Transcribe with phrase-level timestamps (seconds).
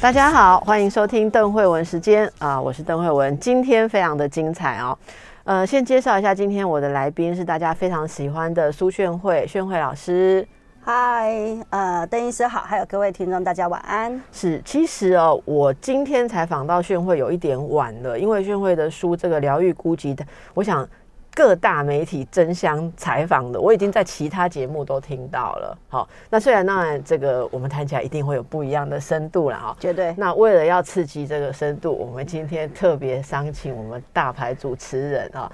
[0.00, 3.38] 大家好，欢迎收听邓慧文时间啊，我是邓慧文。
[3.38, 4.98] 今天非常的精彩哦，
[5.44, 10.48] 呃，先介绍一下今天我的来宾是大家非常喜欢的苏炫慧，炫慧老师。
[10.80, 11.36] 嗨，
[11.68, 14.18] 呃，邓医师好，还有各位听众，大家晚安。
[14.32, 20.24] 是，其实哦，我今天采访到炫慧有一点晚了，因为炫慧的书这个疗愈孤寂的，
[20.54, 20.88] 我想。
[21.40, 25.78] 各大媒体争相采访的，我已经在其他节目都听到了。
[25.88, 30.14] 好，那虽然当然这个我们谈起来一定会有不一样的深度了哈，绝对。
[30.18, 35.50] 那为了要刺激这个深度，我们今天特别商请我们大牌主持人啊，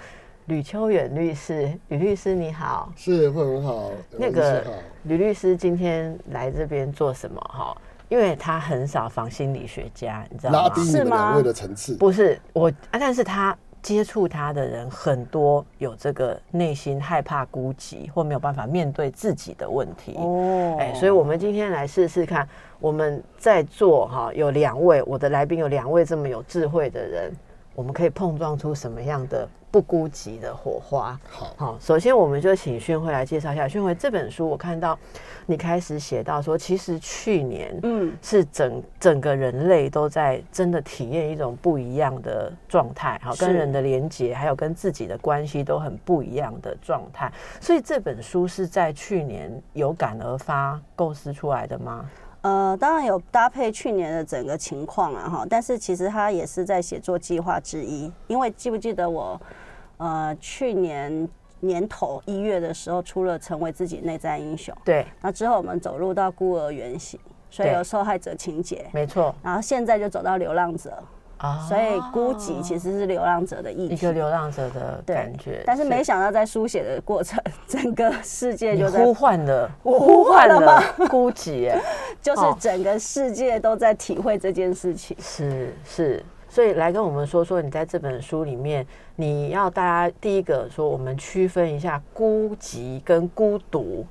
[0.46, 3.92] 吕秋远律师，吕律师你好，是会很好。
[4.18, 4.64] 那个
[5.04, 7.76] 吕律师今天来这边做什么哈？
[8.08, 10.62] 因为他很少访心理学家，你知道吗？
[10.62, 11.94] 拉低你们两位的层次。
[11.94, 13.56] 不是我啊，但是他。
[13.86, 22.48] 接触他的人很多，有这个内心害怕孤寂或没有办法面对自己的问题哦，哎，所以我们今天来试试看，
[22.80, 27.32] 我们在座哈有两位，我的来宾有两位这么有智慧的人，
[27.76, 29.48] 我们可以碰撞出什么样的？
[29.76, 31.20] 不孤寂的火花。
[31.28, 33.68] 好，好，首先我们就请宣慧来介绍一下。
[33.68, 34.98] 宣慧这本书，我看到
[35.44, 47.30] 你开始写到说，其实去年，嗯，是整整个人类都在真的体验一种不一样的状态，好，跟人的连接，还有跟自己的关系都很不一样的状态。
[47.60, 52.08] 所以这本书是在去年有感而发构思出来的吗？
[52.40, 59.38] 呃，当然有搭配去年的整个情况啊，哈，但是其实它也是在写作计划之一，因为记不记得我？
[59.98, 61.28] 呃，去年
[61.60, 64.74] 年头一月的时候，出了《成为自己内在英雄》。
[64.84, 65.06] 对。
[65.22, 67.18] 那之后我们走入到孤儿原型，
[67.50, 68.86] 所以有受害者情节。
[68.92, 69.34] 没错。
[69.42, 71.02] 然后现在就走到流浪者
[71.38, 75.62] 啊，所以孤寂其实是流浪者的意一个流浪者的感觉。
[75.66, 81.74] 但是没想到在书写的过程，整个世界就在呼唤的，呼唤了孤寂，
[82.22, 85.16] 就是整个世界都在体会这件事情。
[85.20, 86.22] 是是。
[86.48, 88.86] 所以来跟我们说说，你在这本书里面，
[89.18, 94.04] 你要大家第一个说，我们区分一下孤寂跟孤独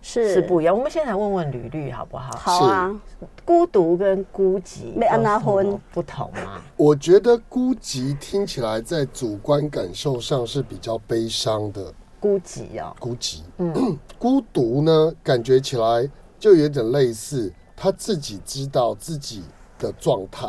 [0.00, 0.76] 是是不一样。
[0.76, 2.30] 我们先来问问吕律好不好？
[2.36, 3.00] 好啊，
[3.44, 6.62] 孤独跟孤寂没安娜婚不同吗？
[6.76, 11.92] 我觉得孤寂听起来在主观感受上是比较悲伤的。
[12.20, 13.40] 孤寂啊，孤寂。
[13.58, 16.08] 嗯， 孤独呢，感觉起来
[16.38, 19.42] 就有点类似他自己知道自己
[19.76, 20.46] 的状态。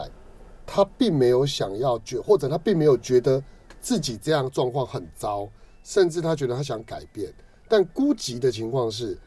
[0.66, 3.44] 他并没有想要觉，或者他并没有觉得
[3.83, 5.49] 自己这样状况很糟，
[5.83, 7.31] 甚至他觉得他想改变。
[7.67, 9.17] 但孤寂的情况是，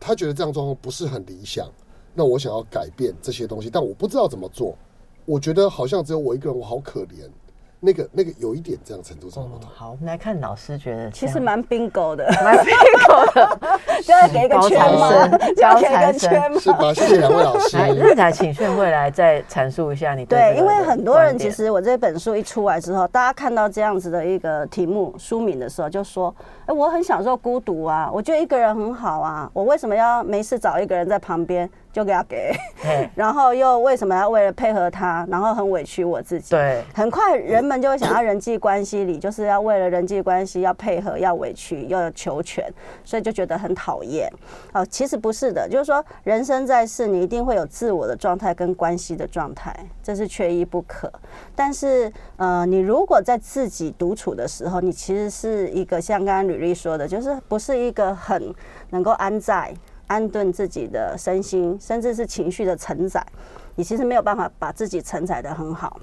[0.00, 1.70] 他觉得这样状况不是很理想。
[2.12, 4.76] 那我想要改变这些东西，但我不知道怎么做。
[5.24, 7.30] 我觉得好像只有我一个人，我好可怜。
[7.80, 9.68] 那个那个有一点这样程度上不同。
[9.74, 13.58] 好，我们来看老师觉得，其实蛮 bingo 的，蛮 bingo 的，
[14.04, 15.08] 就要给一个圈吗？
[15.56, 16.92] 高材生是吧？
[16.92, 17.78] 谢谢两位老师。
[17.78, 26.34] 那才，请炫慧来再阐述一下你对，因为很多人其实我这本书一出来之后，大家看到这样子的一个题目书名的时候，就说
[26.66, 32.52] ：“哎，我很享受孤独啊，我觉得一个人很好啊，我为什么要没事找一个人在旁边？”就给他给，
[33.14, 36.50] 然后又为什么要为了配合他，然后很委屈我自己。
[36.50, 42.72] 对，很快人们就会想到人际关系里，就是要为了人际关系要配合，要委屈，要求全，
[43.04, 44.30] 所以就觉得很讨厌。
[44.72, 51.12] 哦，其实不是的，就是说人生在世，你一定会有自我的状态跟关系的状态，这是缺一不可。
[51.56, 58.54] 但是，呃，你如果在自己独处的时候，你其实是一个像刚刚吕丽说的，就是不是一个很
[58.90, 59.74] 能够安在。
[60.10, 63.24] 安顿自己的身心，甚至是情绪的承载，
[63.76, 66.00] 你其实没有办法把自己承载的很好。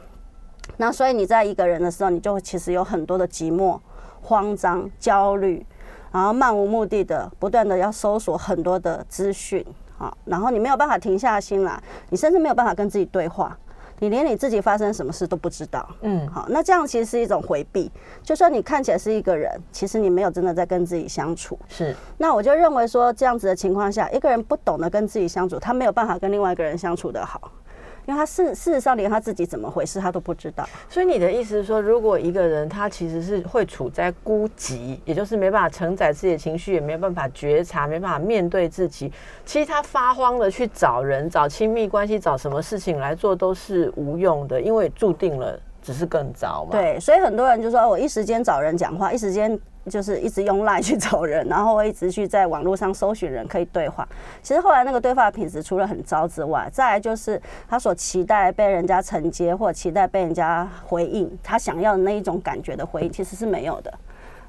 [0.77, 3.77] 那所以你在一个人的时候，你就其实有很多的寂寞、
[4.21, 5.65] 慌张、焦虑，
[6.09, 9.65] 然后漫无目的的不断的要搜索很多的资讯
[9.97, 11.77] 啊，然后你没有办法停下心来，
[12.09, 13.57] 你甚至没有办法跟自己对话。
[13.99, 17.91] 你连你自己发生什么事都不知道，嗯，好，那这样其实是一种回避。
[18.21, 21.57] 就算你看起来是一个人，其实你没有真的在跟自己相处。
[21.67, 27.51] 是，那我就认为说，这样子的情况下，一个人不懂得跟自己相处，他没有办法跟另外一个人相处的好。
[28.07, 30.67] 因为他事事实上连他自己怎么回事他都不知道。
[30.89, 39.11] 所以你的意思是说，如果一个人他其实是会处在孤寂，也就是没办法承载自己的情绪，也没办法觉察，没办法面对自己，
[39.45, 46.71] 其实他发慌的去找人、找亲密关系、找什么事情来做都是无用的，因为注定了只是更糟嘛。
[46.71, 49.59] 对，所以很多人就说，我一时间找人讲话，一时间。
[49.89, 54.07] 就是一直用赖去找人，然后一直去在网络上搜寻人可以对话。
[54.41, 63.93] 其实后来那个对话品质除了很糟之外，再来就是他所期待被人家承接，或期待被人家回应，他想要的那一种感觉的回应其实是没有的。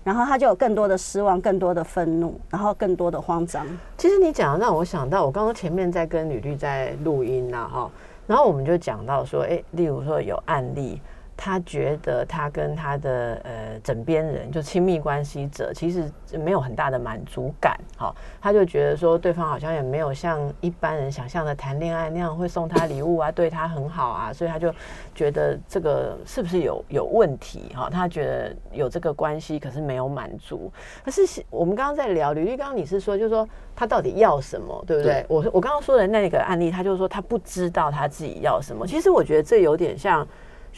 [0.05, 3.67] 然后他就有更多的失望，更多的愤怒，然后更多的慌张。
[3.97, 7.91] 其实你讲让我想到，我刚刚前面在跟吕律在录音呐，哈，
[8.27, 11.01] 然后我们就讲到说，哎，例如说有案例。
[11.41, 24.75] 他觉得他跟他的呃枕边人就亲密关系者其实没有很大的满足感，好，他就觉得说对方好像也没有像一般人想象的谈恋爱那样会送他礼物啊，对他很好啊，所以他就
[25.15, 27.71] 觉得这个是不是有有问题？
[27.73, 30.69] 哈，他觉得有这个关系，可是没有满足。
[31.05, 35.25] 可是我们刚刚在聊吕丽，刚刚你是说，就是说他到底要什么，对不对？
[35.29, 38.85] 我我刚刚说的那个案例，他就是说他不知道他自己要什么。
[38.85, 40.27] 其实我觉得这有点像。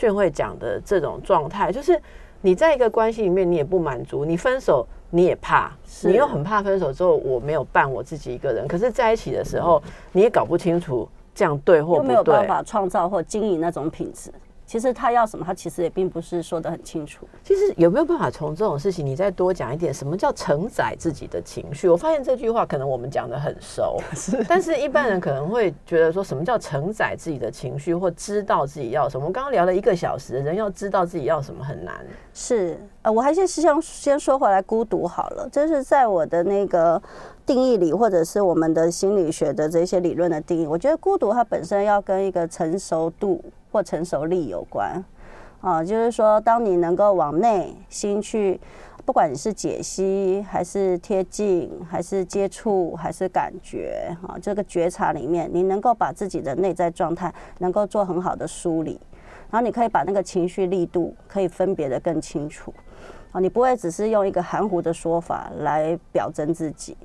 [0.00, 2.00] 炫会讲的这种状态，就是
[2.41, 5.70] 你在一个关系里面，你也不满足，你分手你也怕，
[6.05, 8.67] 你又很怕分手之后我没有伴我自己一个人。
[8.67, 9.82] 可是在一起的时候，
[10.12, 14.32] 你也搞不清楚这样对或不对，没有办法创造或经营那种品质。
[14.70, 17.26] 其实他要什么，他其实也并不是说的很清楚。
[17.43, 21.88] 其实有没有办法从这种事情，你再多讲一点，什么叫承载自己的情绪？
[21.88, 23.99] 我发现这句话可能我们讲的很熟，
[24.46, 29.25] 但是一般人可能会觉得说什么叫承载自己的情绪，或知道自己要什么？
[29.25, 32.06] 我们刚刚聊了一个小时，人要知道自己要什么很难。
[32.32, 37.02] 是，呃，我还是先先说回来孤独好了，就是在我的那个
[37.50, 43.43] 定义里，或者是我们的心理学的这些理论的定义，我觉得孤独它本身要跟一个成熟度。
[43.73, 45.00] 或成熟力有关，
[45.61, 48.61] 啊，就是说，当你能够往内心去，
[49.05, 59.00] 不管你是解析，还是贴近，还是接触，还是感觉，啊，这个觉察里面，你能够把自己的内在状态能够做很好的梳理，
[59.53, 62.75] 然后你可以把那个情绪力度可以分别的更清楚，
[63.31, 66.96] 啊，你不会只是用一个含糊的说法来表征自己，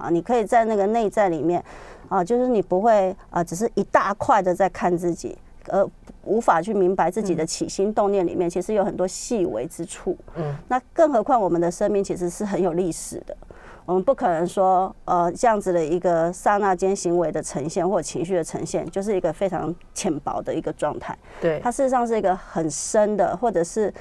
[0.00, 1.62] 啊，你可以在那个内在里面，
[2.08, 5.36] 啊，就是你不会啊，只是一大块的在看自己。
[5.66, 5.86] 呃，
[6.24, 10.16] 无法去明白自己的起心动念里面，其实有很多细微之处。
[10.34, 13.36] 嗯，那更何况我们的生命其实是很有历史的，
[13.84, 21.16] 我们不可能说，呃，这样子的一个刹那间行为的呈现或情绪的呈现，就是一个非常浅薄的一个状态。
[21.40, 23.92] 对，它事实上是一个很深的，或者是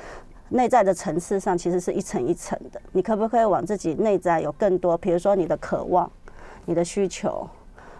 [0.50, 2.81] 内在的层次上，其实是一层一层的。
[2.92, 6.10] 你可不可以往自己内在有更多，比如说你的渴望、
[6.66, 7.48] 你的需求，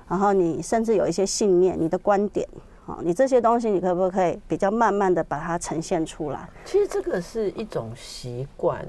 [0.08, 2.48] 然后你甚至有一些信念、你的观点。
[2.86, 6.50] 啊你这些东西，你可不可以比较慢慢的把它呈现出来？
[6.66, 8.84] 其实这个是一种习惯。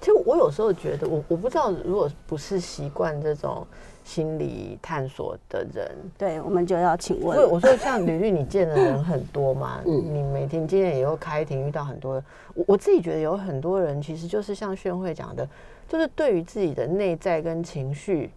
[0.00, 3.64] 其实我有时候觉得，我我不知道，如果不是习惯这种
[4.06, 7.36] 心理探索的人，对，我们就要请问。
[7.36, 9.80] 所以我说，像吕律，你见的人很多嘛？
[9.84, 12.22] 嗯， 你每天今天也会开庭遇到很多。
[12.54, 15.46] 我我自己觉得有很多人，其实就是像炫慧讲的，
[15.88, 18.30] 就是对于自己的内在跟情绪，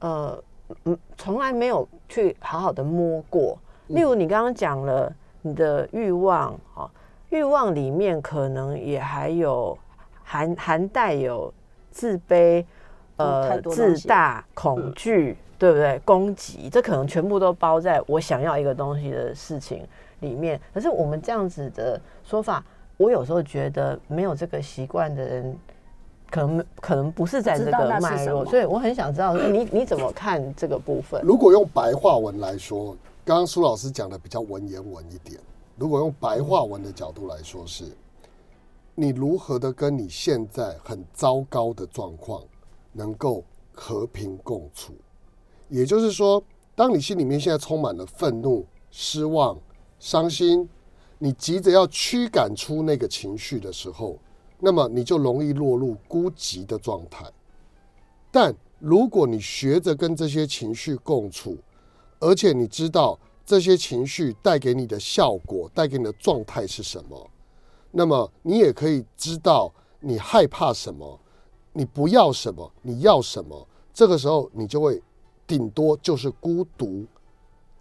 [0.00, 0.38] 呃，
[0.84, 3.58] 嗯，从来没有去好好的摸过。
[3.86, 5.10] 例如，你刚刚讲了
[5.40, 6.90] 你的欲望，哈，
[7.30, 9.76] 欲望里面可能也还有
[10.22, 11.50] 含含带有
[11.90, 12.62] 自卑、
[13.16, 16.00] 呃自大、恐惧，对不对？
[16.04, 19.86] 攻击，这可能全部都包在我想要一个东西的事情
[20.20, 20.60] 里面。
[20.72, 22.64] 可是我们这样子的说法，
[22.96, 25.56] 我有时候觉得没有这个习惯的人，
[26.30, 31.20] 可能可能不是在这个脉络，所以我很想知道，你你怎么看这个部分？
[31.22, 32.96] 如果用白话文来说。
[33.26, 35.40] 刚刚苏老师讲的比较文言文一点，
[35.78, 37.86] 如果用白话文的角度来说，是
[38.94, 42.42] 你如何的跟你现在很糟糕的状况
[42.94, 44.94] 能够和平共处？
[45.68, 46.42] 也就是说，
[46.74, 49.58] 当你心里面现在充满了愤怒、失望、
[49.98, 50.68] 伤心，
[51.18, 54.18] 你急着要驱赶出那个情绪的时候，
[54.58, 57.24] 那么你就容易落入孤寂的状态。
[58.30, 61.56] 但如果你学着跟这些情绪共处，
[62.20, 67.30] 而且你知道这些情绪带给你的效果，带给你的状态是什么？
[67.90, 71.20] 那么你也可以知道你害怕什么，
[71.74, 73.66] 你不要什么，你要什么。
[73.92, 75.02] 这个时候你就会
[75.46, 77.04] 顶多就是孤独，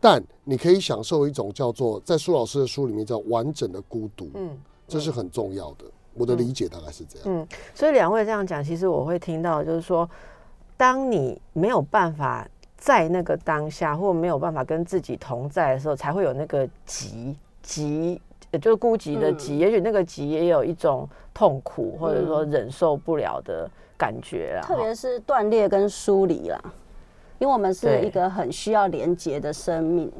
[0.02, 4.30] 但你可以享受一种叫做在苏老师的书里面叫完整的孤独。
[4.34, 4.58] 嗯，
[4.88, 5.86] 这是很重要的。
[6.14, 7.28] 我的理解大概是这样。
[7.30, 10.10] 嗯，所以两位这样讲，其实我会听到就是说，
[10.76, 12.46] 当你没有办法。
[12.76, 18.22] 在那个当下，或没有办法跟自己同在的时候，才会有那个急急，
[18.62, 19.58] 就是孤寂的急。
[19.58, 23.72] 也许那个急也有一种痛苦，或者说忍受不了的
[24.04, 24.62] 感觉啦。
[24.68, 26.60] 特别是断裂跟疏离啦，
[27.40, 30.12] 因为我们是一个很需要连接的生命，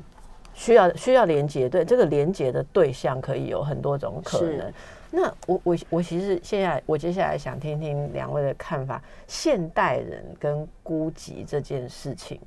[0.54, 1.68] 需要需要连接。
[1.68, 4.72] 对，这个连接的对象可以有很多种可能。
[5.12, 12.40] 那我我我其实现在我接下来想听听两位的看法，现代人跟孤寂这件事情，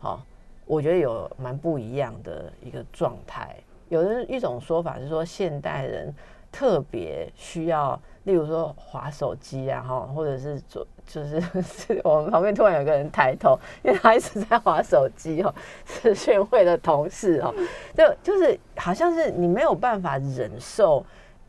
[0.00, 0.20] 好，
[0.66, 3.56] 我觉得有蛮不一样的一个状态。
[3.88, 6.14] 有的一种说法是说，现代人
[6.52, 11.42] 特别需要，例如说划手机啊，哈，或者是做，就是
[12.04, 17.54] 我们旁边突然有个人抬头，因为他一直在划手机哦，是宣会的同事哦，
[17.94, 21.04] 就就是好像是你没有办法忍受。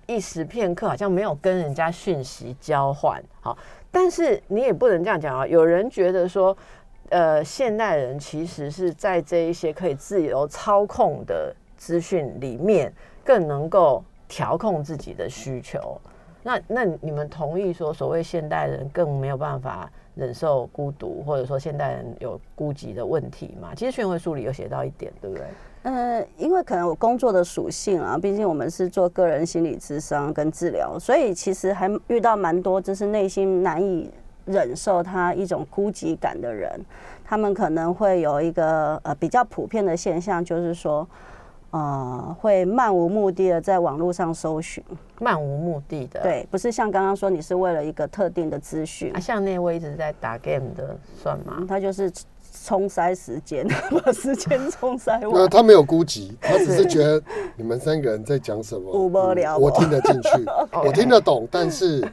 [0.07, 3.57] 一时片刻好像没有跟人家讯息交换，好，
[3.89, 5.47] 但是你也不能这样讲啊。
[5.47, 6.57] 有人觉得说，
[7.09, 12.91] 呃，现代人其实是在这一些可以自由操控的资讯里面，
[13.23, 16.01] 更能够调控自己的需求。
[16.43, 23.69] 那那你们同意说，所谓现代人更没有办法忍受孤独，或者说现代人有孤寂的问题吗？
[23.75, 25.45] 其实宣会书里有写到一点，对不对？
[25.83, 34.11] 呃，因为可能我工作的属性啊，毕竟我们是做个人心理咨商跟治疗，所以其实还遇到蛮多就是内心难以
[34.45, 36.79] 忍受他一种孤寂感的人，
[37.23, 41.07] 他们可能会有一个呃比较普遍的现象，就是说，
[41.71, 44.83] 呃，会漫无目的的在网络上搜寻，
[45.19, 51.65] 漫无目的的，对，不是像刚刚说你是为了一个特定的资讯，啊，像那位一直在打 game 的算吗？
[51.67, 52.11] 他就是。
[52.63, 53.65] 冲塞时间，
[54.03, 55.31] 把时间冲塞完。
[55.31, 57.19] 那他没有估计，他只是觉得
[57.55, 60.29] 你们三个人在讲什么，无聊，我听得进去，
[60.85, 62.05] 我听得懂，但是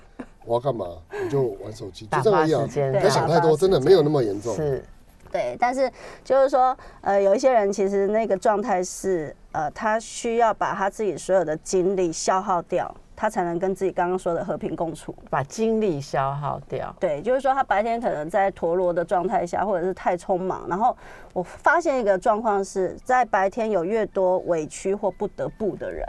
[0.47, 0.87] 我要干嘛？
[1.11, 2.67] 我就玩手机，就这么样。
[2.73, 4.55] 别想太多，真的没有那么严重。
[4.55, 4.83] 是，
[5.31, 5.91] 对，但是
[6.25, 12.95] 就是说，呃，有一些人其实那个状态是，呃，他需要把他自己所有的精力消耗掉。
[13.21, 16.95] 他才能跟自己刚刚说的和平共处，把精力消耗掉。
[17.01, 20.65] 对，就是说他白天可能在陀螺的状态下，或者是太匆忙。
[20.69, 20.97] 然后
[21.33, 26.07] 我发现一个状况是在白天有越多委屈或不得不的人，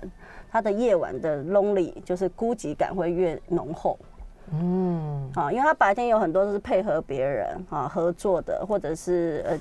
[0.51, 3.97] 他的夜晚的 lonely 就是孤寂感会越浓厚。
[4.51, 9.59] 嗯，啊，因为他白天有很多都是配合别人啊合作的，或者是呃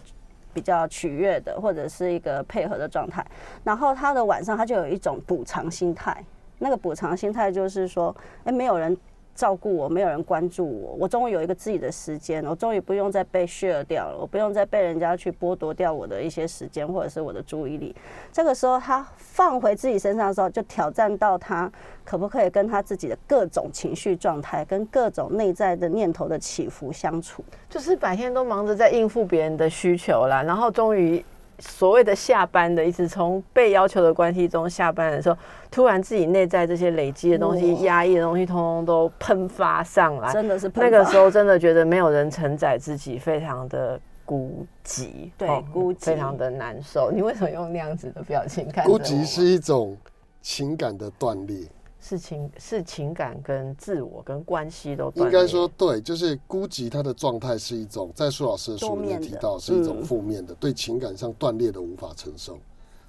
[0.53, 3.25] 比较取悦的，或者是一个配合的状态。
[3.65, 6.25] 然后他的晚上他就有一种补偿心态。
[6.59, 8.15] 那个补偿心态就是说，
[8.45, 8.97] 哎，没有人
[9.39, 17.95] 照顾我，没有人关注我，我终于有一个自己的时间，我终于不用再被 share 掉了，我不用再被人家去剥夺掉我的一些时间或者是我的注意力。
[18.33, 21.71] 这个时候，他放回自己身上的时候，就挑战到他
[22.05, 27.45] 可不可以跟他自己的各种情绪状态、跟各种内在的念头的起伏相处。
[27.71, 31.25] 就是白天都忙着在应付别人的需求啦，然后终于。
[31.59, 35.37] 所谓的下班的意思，从被要求的关系中下班的时候，
[35.71, 47.11] 突然自己内在这些累积的东西、压抑的东西，通通都喷发上来，真的是那个时候真的觉得没有人承载自己，非常的孤寂，对，孤寂，非常的难受。
[47.11, 48.85] 你为什么用那样子的表情看？
[48.85, 49.97] 孤寂是一种
[50.41, 51.67] 情感的断裂。
[52.09, 62.59] 是情是情感跟自我跟关系都应该说对，就是孤寂，他的状态是一种，在苏老师的书里面提到是一种负面的，对情感上断裂的无法承受。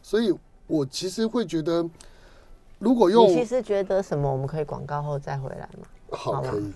[0.02, 0.38] 所以
[0.68, 1.90] 我其实会觉得，
[2.78, 4.30] 如果用，你其实觉得什么？
[4.30, 5.88] 我们可以广告后再回来嘛？
[6.12, 6.74] 好，可以。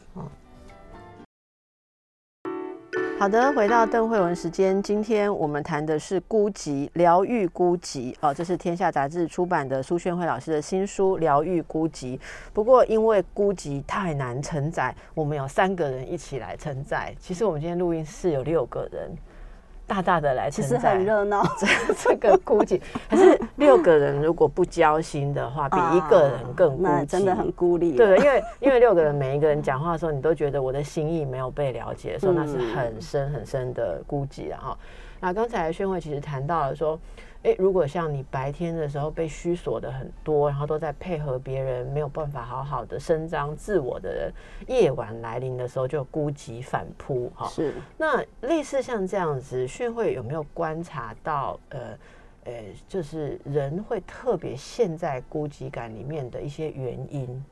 [3.24, 12.18] 好的，回到邓慧文时间，今天我们谈的是孤寂，疗愈孤寂哦，这是天下杂志出版的苏炫慧老师的新书《疗愈孤寂》。
[12.52, 17.16] 不过因为孤寂太难承载，我们有三个人一起来承载。
[17.18, 19.10] 其实我们今天录音室有六个人。
[19.86, 21.44] 大大的来承载，其实很热闹。
[21.58, 27.96] 这这个孤寂，可是六个人如果不交心的话，比一个人更孤寂，真的很孤立。
[27.96, 34.60] 对，因为因为六个人每一个人讲话的时候，你都觉得我的心意没有被了解，说那是很深很深的孤寂啊。
[34.62, 34.78] 哈，
[35.20, 37.00] 那刚才宣慧其实谈到了说。
[37.44, 44.34] 诶，如果像你白天的时候被虚锁的很多，然后都在配合别人，没有办法好好的伸张自我的人，
[44.68, 47.48] 夜晚来临的时候就孤寂反扑，哈。
[47.48, 47.74] 是。
[47.98, 51.80] 那类似像这样子，训会有没有观察到，呃，
[52.46, 52.54] 呃，
[52.88, 57.46] 就是人会特别陷在孤寂感里面的一些原因？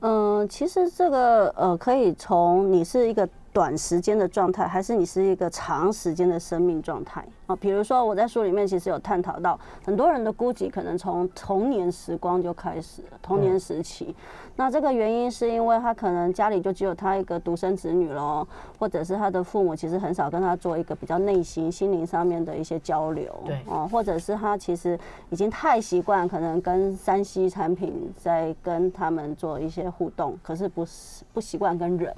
[0.00, 7.54] 嗯，其实这个呃，可以从你是一个短时间的状态，还是你是一个长时间的生命状态啊？
[7.54, 14.12] 比如说我在书里面其实有探讨到，很多人的孤寂可能从童年时光就开始了，童年时期。
[14.56, 18.44] 那这个原因是因为他可能家里就只有他一个独生子女喽，
[18.76, 24.98] 或者是他的父母其实很少跟他做一个比较内心、心灵上面的一些交流，对，哦，或者是他其实
[25.30, 32.12] 已经太习惯可能跟山西产品在跟他们做一些互动，可是不是不习惯跟人，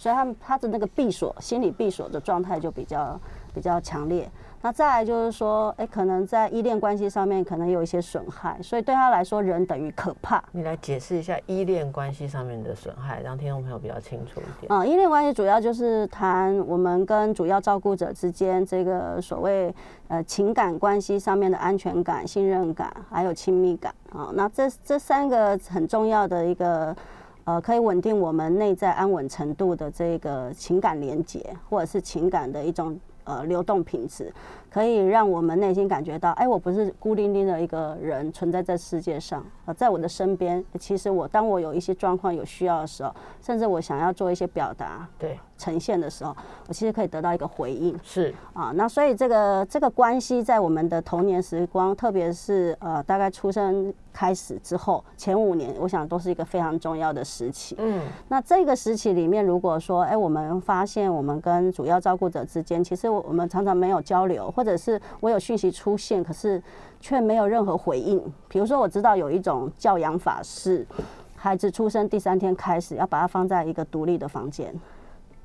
[0.00, 3.20] 所以他们他的那个闭锁、心理闭锁的状态就比较
[3.52, 4.26] 比较强烈。
[4.62, 10.42] 那再来就是说，哎，可能在依恋关系上面可能有一些损害，所以对他来说，人等于可怕。
[10.52, 14.72] 你来解释一下依恋关系上面的损害，让听众朋友比较清楚一点。
[14.72, 19.74] 啊，依恋关系主要就是谈我们跟主要照顾者之间这个所谓
[20.08, 24.30] 呃情感关系上面的安全感、信任感，还有亲密感啊。
[24.32, 26.94] 那这这三个很重要的一个
[27.44, 32.98] 呃，可以稳定我们内在安稳程度的这个情感连接，或者是情感的一种。
[33.24, 34.32] 呃，流动品质
[34.70, 43.12] 可以让我们内心感觉到，哎，我不是孤零零的一个人存在在世界上啊，在我的身边，其实我当我有一些状况有需要的时候，
[43.42, 45.38] 甚至我想要做一些表达，对。
[45.60, 46.34] 呈现的时候，
[46.68, 47.94] 我其实可以得到一个回应。
[48.02, 57.76] 是啊，那所以这个这个关系在我们的童年时光，特别是呃大概出生开始之后前五年，我想都是一个非常重要的时期。
[57.78, 66.62] 嗯，那这个时期里面，如果说哎，我们发现我们跟主要照顾者之间，其实我们常常没有交流，或者是我有讯息出现，可是
[67.00, 68.22] 却没有任何回应。
[68.46, 70.86] 比如说，我知道有一种教养法是，
[71.34, 74.70] 孩子出生第三天开始要把它放在一个独立的房间。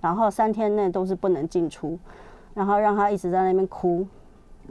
[0.02, 1.98] 然后三天内都是不能进出，
[2.54, 4.06] 然后让他一直在那边哭，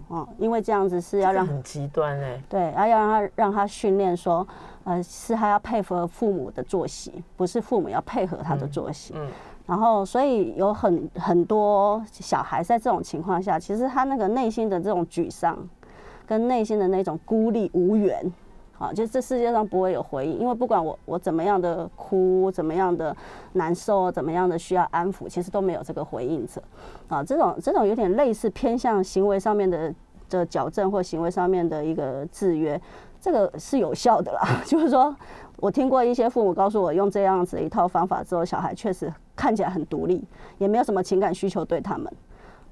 [0.09, 4.47] 哦，因为这样子是要让很极端哎，对，然后要让他让他训练说，
[4.85, 9.15] 呃，是他要配合父母的作息，不是父母要配合他的作息。
[9.17, 9.27] 嗯，
[9.67, 15.59] 然后所以有很很多小孩在这种情况下，其实他那个内心的这种沮丧，
[16.27, 18.33] 跟内心的那种孤立无援。
[18.77, 23.17] 啊，就这世界上不会有回应，因为不管我我怎么样的哭，怎么样的
[23.53, 26.61] 难受，怎么样的需要安抚，其实都没有这个回应者。
[27.07, 29.95] 啊，这种这种有点类似偏向行为上面的
[30.29, 32.79] 的矫正或行为上面的一个制约，
[33.25, 34.41] 这个是有效的啦。
[34.67, 35.17] 就是说
[35.57, 40.23] 我听过一些父母告诉我，用这样子一套方法之后，小孩确实看起来很独立，
[40.59, 42.13] 也没有什么情感需求对他们。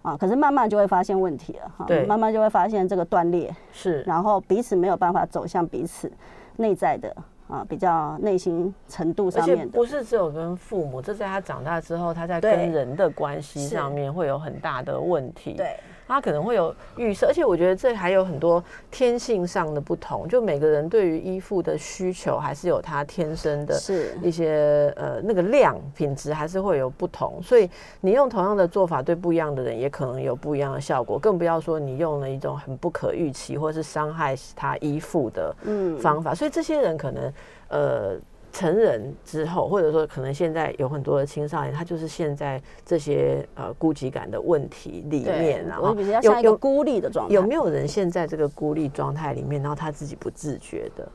[0.02, 6.10] 啊，可是慢慢就会发现问题了，哈，对，慢慢就会发现这个断裂是，然后彼此没有办法走向彼此
[6.56, 7.16] 内在的
[7.48, 15.76] 啊，比较内心程度上面的，不是只有跟父母，这在他长大之后，他在跟人的关系上面会有很大的问题，对。
[16.12, 20.28] 他可能会有预设，而且我觉得这还有很多天性上的不同。
[20.28, 23.74] 就每个人对于衣服的需求，还是有他天生的
[24.22, 27.42] 一些呃那个量品质，还是会有不同。
[27.42, 27.68] 所以
[28.00, 31.18] 你用同样的做法对不一样的人，也可能有不一样的效果。
[31.18, 35.54] 更不要说你用了一种很不可预期或是伤害他依附的
[36.00, 36.34] 方法。
[36.34, 37.32] 所以这些人可能
[37.68, 38.16] 呃。
[38.52, 47.34] 成人之后，或者说可能现在有很多的青少年，他就是现在这些呃孤寂感的问题里面，然后有有孤立的状态。
[47.34, 51.08] 有没有人现在这个孤立状态里面，然后他自己不自觉的？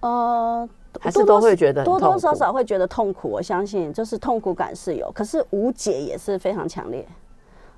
[0.00, 0.68] 呃，
[1.00, 3.28] 还是都会觉得多多少少会觉得痛苦。
[3.28, 7.04] 我相信，就是痛苦感是有，可是无解也是非常强烈。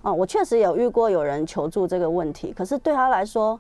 [0.03, 3.59] 哦，我确实有遇过有人求助这个问题，可是对他来说。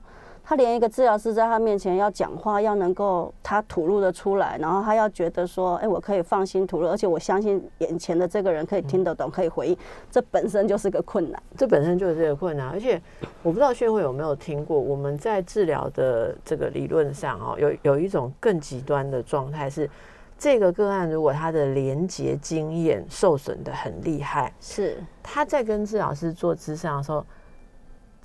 [0.49, 9.77] 他连一个治疗师在他面前要讲话，要能够他吐露的出来，然后他要觉得说，哎，我可以放心吐露，而且我相信眼前的这个人可以听得懂，可以回应，
[10.09, 11.43] 这本身就是个困难。
[11.57, 13.03] 这本身就是这个困难，而且
[13.43, 19.91] 我不知道炫慧有没有听过，我们在治疗的这个理论上哦，有有一种更极端的状态是，
[20.39, 27.27] 这个个案如果他的连接经验受损的很厉害，是他在跟治疗师做咨商的时候。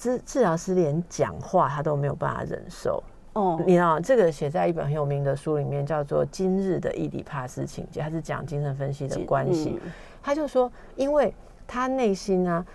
[0.02, 9.80] 治治疗师连讲话他都没有办法忍受哦，你知道这个写在一本很有名的书里面，叫做《今日的伊底帕斯情节》，他是讲精神分析的关系。
[10.24, 11.32] 他就说，因为
[11.68, 12.66] 他内心啊，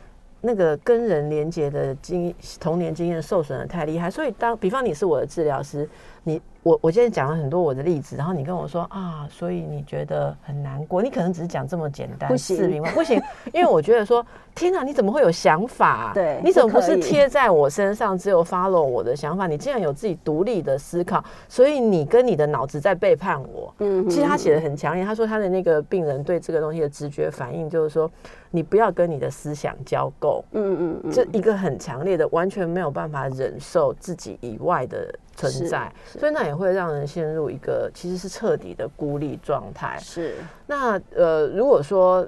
[0.41, 5.89] 那个跟人连接的经童年经验受损的太厉害，所以当比方你是我的治疗师，
[6.23, 6.41] 你。
[6.67, 12.91] 我我今天讲了很多我的例子，然后你跟我说啊，所以你觉得很难过，你可能只是讲这么简单视频吗？
[12.93, 16.11] 不行，因为我觉得说，天哪，你怎么会有想法？
[16.13, 19.47] 对，你怎么不是贴在我身上，只有 follow 我的想法？
[19.47, 23.73] 你竟然有自己独立的思考，所以你跟你的脑子在背叛我。
[23.79, 28.11] 嗯，其实他写的很强烈，他说他的那个病人对这个东西的直觉反应就是说，
[28.51, 30.43] 你不要跟你的思想交媾。
[30.51, 35.15] 嗯嗯嗯，这一个很强烈的，完全没有办法忍受自己以外的。
[35.39, 39.99] 存在，所以那也会让人陷入一个其实是彻底的孤立状态。
[40.01, 42.27] 是，那呃，如果说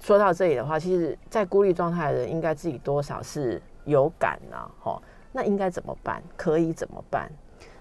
[0.00, 5.00] 说到这里的话，其实，在孤立状态的人，应该自己多少是有感呐，哈。
[5.32, 6.22] 那应该怎么办？
[6.36, 7.30] 可以怎么办？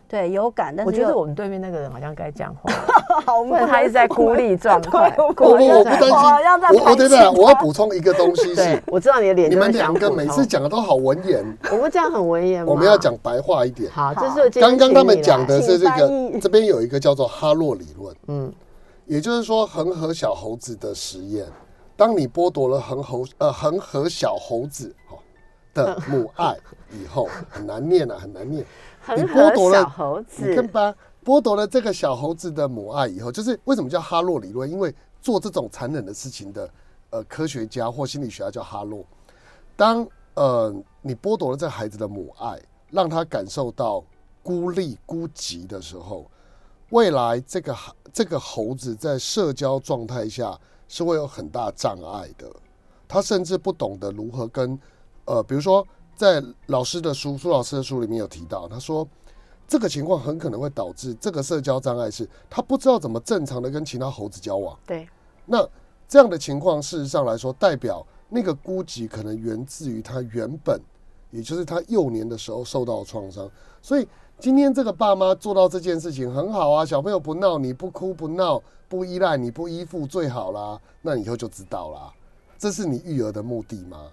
[0.08, 2.72] 对，有感，但是我觉得我们对面那个人好像该讲话，
[3.26, 5.14] 好闷他一直在孤立状态。
[5.18, 6.12] 我不不，我不担心。
[6.12, 12.72] 我我等等，我要补充一个东西是，，我知道你的脸你们两个每次讲的都好文言，我们这样很文言吗？
[12.72, 13.92] 我们要讲白话一点。
[13.92, 18.54] 好，这是刚刚他们讲的是这个，这边有一个叫做哈洛理论，嗯，
[19.06, 21.46] 也就是说恒河小猴子的实验。
[21.98, 25.20] 当你剥夺了恒猴呃恒河小猴子哦
[25.74, 26.56] 的母爱
[26.92, 28.66] 以后， 很难念啊，很难念。
[29.16, 34.70] 你恒剥夺了河小猴你看子，吧，剥夺了这个小猴子的母爱以后，就是为什么叫哈洛理论？
[34.70, 36.70] 因为做这种残忍的事情的
[37.12, 39.06] 呃科学家或心理学家叫哈洛。
[39.76, 44.04] 当呃你剥夺了这孩子的母爱，让他感受到
[44.42, 46.30] 孤立孤寂的时候，
[46.90, 52.52] 未来这个孩这个猴子在社交状态下是会有很大障碍的。
[53.08, 54.80] 他甚至不懂得如何跟
[55.26, 59.08] 呃，比如说在老师的书苏老师的书里面有提到，他说
[59.72, 64.78] 这个情况很可能会导致这个社交障碍是他不知道怎么正常的跟其他猴子交往。
[64.86, 65.08] 对，
[65.46, 65.66] 那
[66.10, 70.78] 这样的情况，事实上来说，代表那个孤寂可能源自于他原本，
[71.30, 73.50] 也就是他幼年的时候受到的创伤。
[73.82, 74.06] 所以
[74.38, 80.78] 今天这个爸妈做到这件事情很好啊，小朋友不闹，你不哭不闹，不依赖，你不依附最好啦。
[81.02, 82.12] 那以后就知道啦，
[82.58, 84.12] 这是你育儿的目的吗？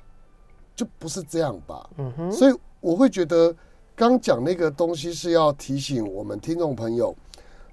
[0.77, 1.91] 就不是这样吧。
[1.97, 3.53] 嗯哼，所以我会觉得，
[3.99, 7.13] 刚讲那个东西是要提醒我们听众朋友，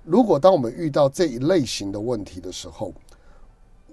[0.03, 2.91] 如果当我们遇到这一类型的问题的时候，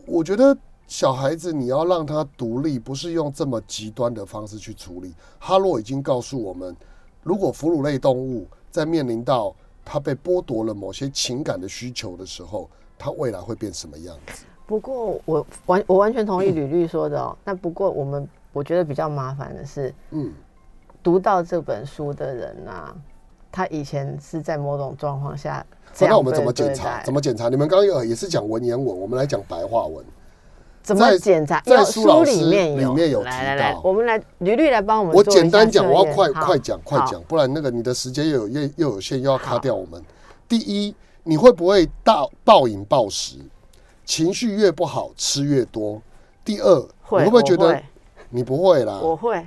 [0.06, 5.12] 我觉得小孩子你要让他独立，不是用这么极端的方式去处理。
[5.38, 6.74] 哈洛已经告诉我们，
[7.22, 12.66] 如果哺乳类动物在面临到它被剥夺了某些情感的需求的时候，
[12.96, 14.46] 它未来会变什么样子？
[14.66, 17.36] 不过我完我完全同意吕律说的哦。
[17.44, 20.32] 那不过我们我觉得比较麻烦的是，嗯，
[21.02, 22.94] 读到这本书的人啊，
[23.50, 25.64] 他以前是在某种状况下
[26.00, 27.02] 那我们怎么检查？
[27.02, 27.48] 怎么检查？
[27.48, 30.04] 你们刚刚也是讲文言文，我们来讲白话文。
[30.82, 31.60] 怎么在检查？
[31.60, 40.02] 在要书老师里面有，里面有来来来提到，我们来吕律来帮我们我简单讲，我要快快讲快好讲，不然那个你的时间又有又又有限，又要卡掉我们。
[40.48, 43.36] 第一，你会不会大暴饮暴食？
[44.04, 46.02] 情绪越不好，吃越多。
[46.44, 47.80] 第二，会，你会不会觉得
[48.30, 48.98] 你不会啦？
[49.00, 49.46] 我会，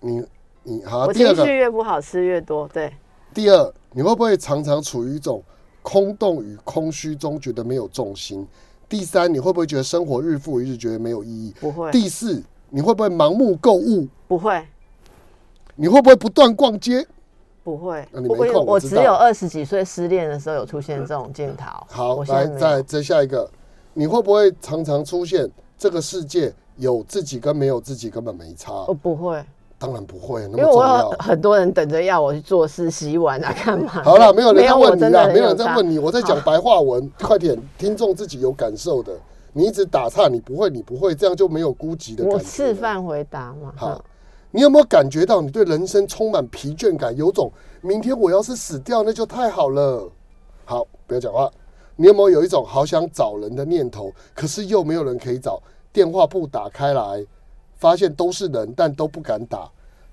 [0.00, 0.24] 你
[0.64, 2.92] 你好，我第二个，情绪越不好吃越多，对，
[3.34, 5.42] 第二，你会不会常常处于一种
[5.82, 8.46] 空洞与空虚中，觉得没有重心？
[8.88, 11.54] 第三，你会不会觉得生活日复一日，觉得没有意义？
[11.60, 14.06] 不会，第四，你会不会盲目购物？
[14.28, 14.64] 不会，
[15.74, 17.06] 你会不会不断逛街？
[17.64, 21.66] 不会啊你，没不过空我我只有二十几岁失恋的时候有出现这种镜头。
[21.88, 22.46] 好，来。
[22.46, 23.50] 再再下一个，
[23.94, 25.48] 你会不会常常出现
[25.78, 28.84] 这个世界有自己跟没有自己根本没差？
[28.86, 29.44] 我不会，
[29.82, 31.10] 当然不会，那么重要有。
[31.18, 34.00] 很多人等着要我去做事、洗碗啊， 干嘛？
[34.04, 39.12] 好了，没有人在我问你啦，没有人在差问你，我在讲白话文，快点，听众自己有感受的。
[39.52, 42.36] 你一直打岔，你不会，你不会，这样就没有孤寂的感觉。
[42.38, 42.72] 我示。
[42.72, 43.72] 范回答嘛。
[43.74, 44.04] 好，
[44.52, 47.16] 你有没有感觉到你对人生充满疲倦感？
[47.16, 50.08] 有种明天我要是死掉，那就太好了。
[50.64, 51.50] 好，不要讲话。
[51.96, 55.60] 你有没有有一种好想找人的念头，可是又没有人可以找？
[55.92, 57.26] 电话簿打开来，
[57.82, 59.68] 发现都是人，但都不敢打。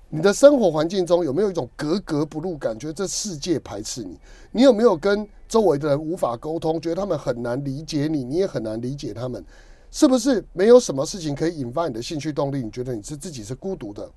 [0.08, 2.92] 你的生活环境中有没有一种格格不入感觉？
[2.92, 4.18] 这世界排斥你。
[4.50, 9.44] 你有没有跟周围的人无法沟通，觉得他们很难理解你，你也很难理解他们？
[9.92, 12.60] 是不是没有什么事情可以引发你的兴趣动力？
[12.60, 14.10] 你觉得你是自己是孤独的？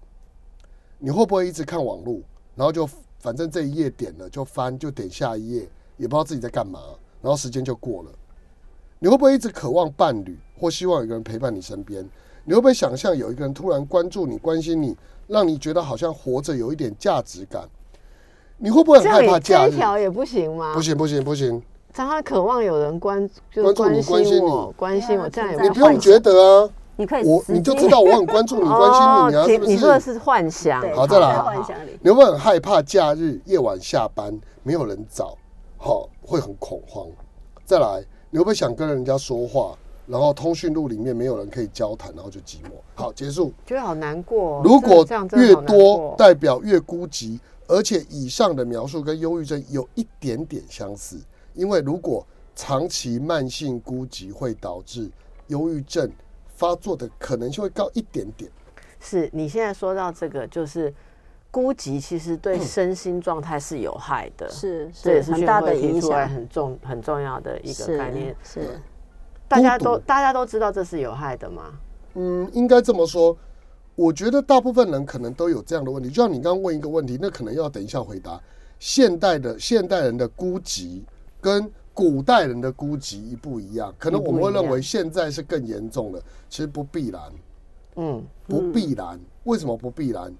[0.97, 2.19] 你会不会一直看网络，
[2.55, 2.89] 然后就
[3.19, 6.79] 反正这一页点了就翻，就点下一页，也不知道自己在干嘛，
[7.21, 8.09] 然后时间就过了？
[8.97, 12.09] 你会不会一直渴望伴侣，或希望有个人陪伴你身边？
[12.45, 14.95] 你会不会想象有一个人突然关注你、关心你，
[15.27, 17.63] 让你觉得好像活着有一点价值感？
[18.57, 19.71] 你会不会很害怕假日？
[19.71, 20.73] 这条也不行吗？
[20.73, 21.61] 不，行不行不行，
[21.93, 26.31] 常常渴望有人关，就是关注你关关心你关心我，这样也你不不用觉得
[26.63, 30.81] 啊，你可以我你就知道我很关注你、 关心你啊，哦是不你说的是幻想。
[30.93, 31.97] 好再来幻想里。
[32.01, 35.37] 你会不会很害怕假日夜晚下班没有人找，
[35.77, 37.07] 好、会很恐慌？
[37.65, 42.71] 再来，你会不会想跟人家说话，然后通讯录里面没有人可以交谈，然后就寂寞？
[42.95, 43.53] 好，结束。
[43.65, 44.61] 觉得好难过哦。
[44.63, 45.05] 如果
[45.37, 51.17] 越多，代表越孤寂，而且以上的描述跟忧郁症有一点点相似，
[51.53, 55.09] 因为如果长期慢性孤寂会导致
[55.47, 56.11] 忧郁症
[56.47, 58.51] 发作的可能性会高一点点。
[58.99, 60.93] 是你现在说到这个，就是
[61.49, 68.35] 孤寂其实对 身心状态是有害的，是这也是是很大的影响，很重很重要的一个概念。
[68.43, 68.79] 是
[69.55, 71.79] 大家都大家都知道这是有害的吗？
[72.15, 73.37] 嗯，应该这么说。
[73.95, 78.41] 我觉得大部分人可能都有这样的问题，就像你刚刚问一个问题，那可能要等一下回答。
[78.79, 81.01] 现代的现代人的孤寂
[81.39, 83.93] 跟古代人的孤寂一不一样？
[83.99, 87.21] 可能我们会认为现在是更严重的，其实不必然。
[87.97, 89.19] 嗯，不必然。
[89.43, 90.33] 为什么不必然？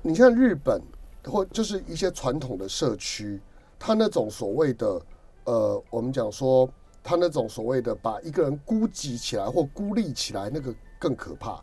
[0.00, 0.80] 你像日本
[1.24, 3.40] 或就是一些传统的社区，
[3.78, 5.00] 他那种所谓的
[5.44, 6.66] 呃，我们讲说
[7.06, 11.62] 他那种所谓的把一个人孤寂起来或孤立起来，那个更可怕。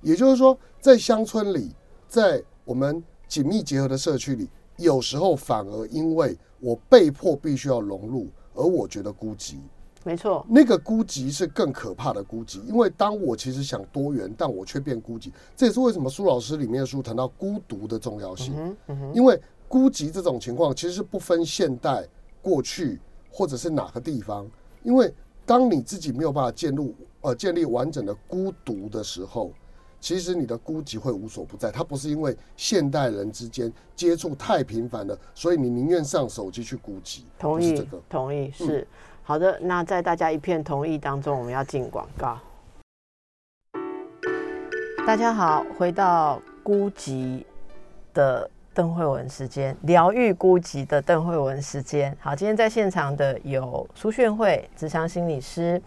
[0.00, 1.76] 也就是说，在乡村里，
[2.08, 9.56] 在我们紧密结合的社区里，有时候反而因为我被迫必须要融入，而我觉得孤寂。
[10.04, 15.30] 没错，那个孤寂是更可怕的孤寂，因为当我其实想多元，但我却变孤寂。
[15.54, 18.76] 这也是为什么苏老师里面的书谈到孤独的重要性。
[19.14, 22.04] 因为孤寂这种情况其实是不分现代、
[22.42, 22.98] 过去
[23.30, 24.50] 或者是哪个地方，
[24.82, 25.12] 因为
[25.44, 29.50] 当你自己没有办法建立呃建立完整的孤独的时候。
[30.02, 37.20] 其实你的孤寂会无所不在，它不是因为现代人之间接触太频繁了，所以你宁愿上手机去孤寂。
[37.38, 38.84] 同意，同意是
[39.22, 39.56] 好的。
[39.60, 42.36] 那在大家一片同意当中，我们要进广告。
[45.06, 47.44] 大家好，回到孤寂
[48.12, 52.16] 的邓慧文时间，疗愈孤寂的邓慧文时间。
[52.20, 55.80] 好，今天在现场的有苏炫慧，职场心理师。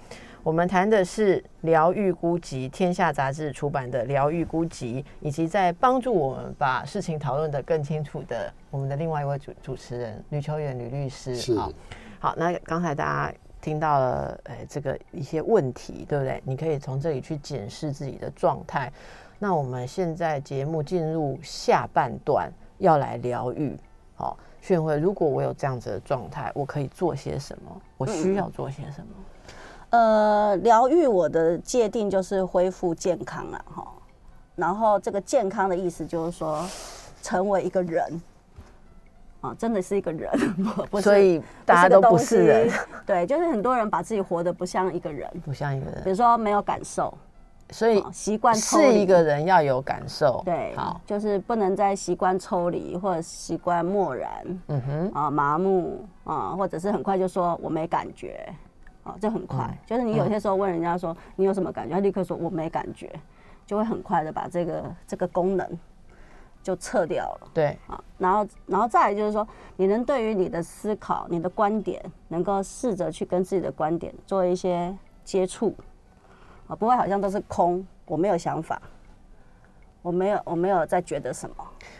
[0.44, 11.56] 我们谈的是《疗愈孤寂》，天下杂志出版的《疗愈孤寂》，以及在帮助我们把事情讨论的更清楚的我们的另外一位主主持人吕秋远吕律师。
[11.56, 11.72] 好，
[12.20, 16.40] 好，那刚才大家听到了，哎，这个一些问题，对不对？
[16.46, 18.94] 你可以从这里去检视自己的状态。
[19.40, 23.78] 那我们现在节目进入下半段，要来疗愈。
[24.16, 27.82] 好，炫慧，如果我有这样子的状态，我可以做些什么？
[27.98, 29.08] 我需要做些什么？
[29.90, 33.88] 呃，疗愈我的界定就是恢复健康了哈，
[34.56, 36.66] 然后这个健康的意思就是说，
[37.22, 38.22] 成为一个人。
[39.42, 40.32] 啊，真的是一个人，
[40.90, 42.72] 不所以大家都不是人，
[43.06, 47.16] 对，就是很多人把自己活得不像一个人，不像一个人，比如说没有感受，
[47.70, 58.54] 所以习惯是一个人要有感受，对，好，就是不能再习惯抽离或者习惯漠然，嗯哼，啊，麻木啊，或者是很快就说我没感觉。
[59.04, 63.14] 啊，这很快，就是你有些时候问人家说你有什么感觉，他立刻说我没感觉，
[63.64, 65.80] 就会很快的把这个这个功能
[66.64, 67.48] 就撤掉了。
[67.54, 74.92] 对，啊，然后然后再来就是说，你能对于你的思考、你的观点，能够试着去跟自己的观点做一些
[75.24, 75.76] 接触，
[76.68, 78.82] 啊，不会好像都是空，我没有想法，
[80.02, 81.56] 我没有我没有在觉得什么，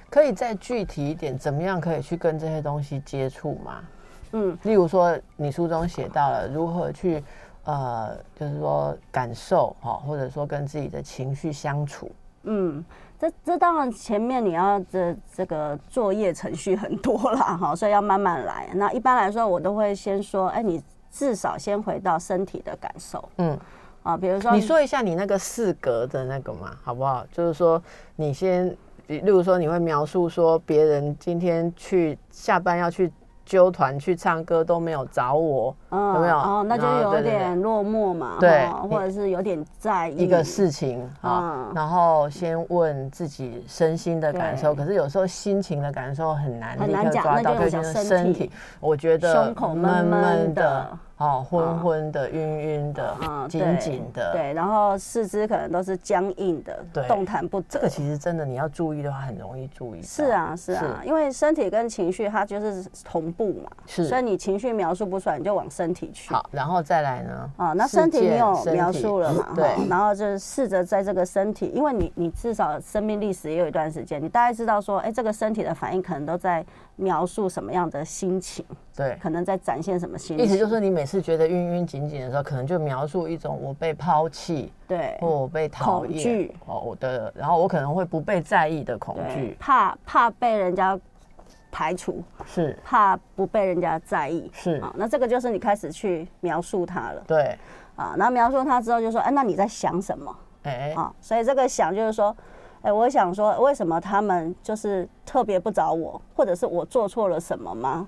[0.10, 3.84] 可以再具体一点，怎么样可以去跟这些东西接触吗？
[4.32, 7.24] 嗯，例如说，你书中写到了如何去，
[7.64, 12.12] 呃，就是说感受哈，或者说跟自己的情绪相处。
[12.44, 12.84] 嗯，
[13.18, 18.70] 这这当然前面你要这这个作业程序很多啦，哈，所以要慢慢来。
[18.74, 23.30] 那一般来说，我都会先说，哎，你至少先回到身体的感受。
[23.38, 23.58] 嗯，
[24.06, 27.26] 啊，比如说，你说一下你那个四格的那个嘛，好不好？
[27.32, 27.82] 就是说，
[28.16, 28.70] 你先，
[29.08, 33.12] 例如说，你会描述说，别人今天去下班要去。
[33.46, 36.36] 揪团去唱歌都没有找我，有没有？
[36.36, 41.72] 哦，那就有点落寞嘛，对，或者是有点在意一个事情啊。
[41.76, 48.50] 然后先问自己身心的感受，可是有时候心情的感受很难很难讲，那就是身体。
[48.80, 50.98] 我觉得胸口闷闷的。
[51.18, 53.16] 哦，昏昏的、晕晕的、
[53.48, 57.68] 紧紧的，对，然后四肢可能都是僵硬的，对，动弹不得。
[57.70, 60.02] 这个其实真的，你要注意的话，很容易注意。
[60.02, 66.34] 是啊，是啊，因为身体跟情绪它就是同步嘛，是，所以你情绪描述不出来，你就往身体去。
[66.34, 67.50] 好，然后再来呢？
[67.56, 69.54] 啊，那身体你有描述了嘛？
[69.56, 76.66] 对，然后就是试着在这个身体，因为你你至少生命历史也有一段时间，你大概知道说，哎，这个身体的反应可能都在
[76.98, 78.66] 描述什么样的心情。
[78.96, 80.46] 对，可能在展现什么心情？
[80.46, 90.98] 意思就是你每次觉得晕晕紧紧的时候，可能就描述一种我被抛弃，对，或我被讨厌，哦，我的，然后我可能会不被在意的恐惧，怕怕被人家
[91.72, 92.78] 排除，是。
[92.86, 94.76] 怕不被人家在意，是。
[94.82, 97.58] 啊，那这个就是你开始去描述它了，对，
[97.98, 100.34] 啊，然后描述它之后就说，哎，那你在想什么？
[100.64, 102.34] 哎，啊，所以这个想就是说，
[102.82, 108.08] 哎，我想说，为什么他们就是特别不找我，或者是我做错了什么吗？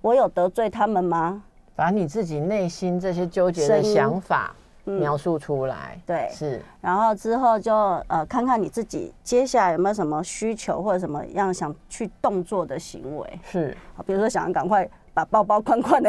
[0.00, 1.42] 我有得罪他们吗？
[1.74, 6.62] 把你自己内心这些纠结的想法描述出来，对，是。
[6.80, 7.74] 然后之后就
[8.08, 13.76] 呃，看看你自己接下来有没有什么需求或者什么样想去动作的行为，是。
[14.06, 14.88] 比如说想赶快。
[15.14, 16.08] 把包包宽宽的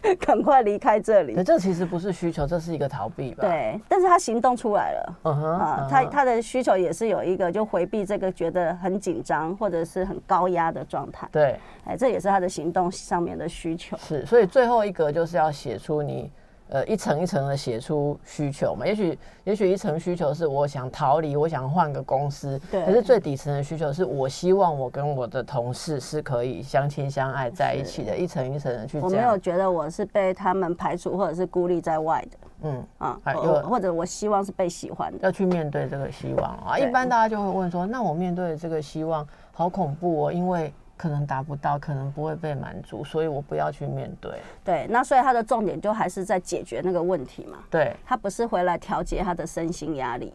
[0.20, 1.42] 赶快离开这里可。
[1.42, 5.16] 这其实不是需求，这是一个逃避吧？，对，但是他行动出来了。
[5.24, 13.96] 嗯哼，啊，他他的需求也是有一个，就回避这个觉得很紧张或者是很高压的状态，对哎，这也是他的行动上面的需求。
[13.98, 16.30] 是，所以最后一格就是要写出你。
[16.68, 35.18] 呃，一层一层的写出需求嘛，也许也许一层需求是我想逃离，我想换个公司，可是最底层的需求是我希望我跟我的同事是可以相亲相爱在一起的，一层一层的去我没有，觉得我是被他们排除或者是孤立在外的嗯，啊，有或者我希望是被喜欢的。
[35.22, 36.78] 要去面对这个希望啊。
[36.78, 44.32] 一般大家就会问说，那我面对这个希望好恐怖哦，因为可能达不到，可能不会被满足，所以我不要去面对。
[44.64, 50.30] 对，那所以他的重点就还是在解决那个问题嘛，对，他不是回来调节他的身心压力。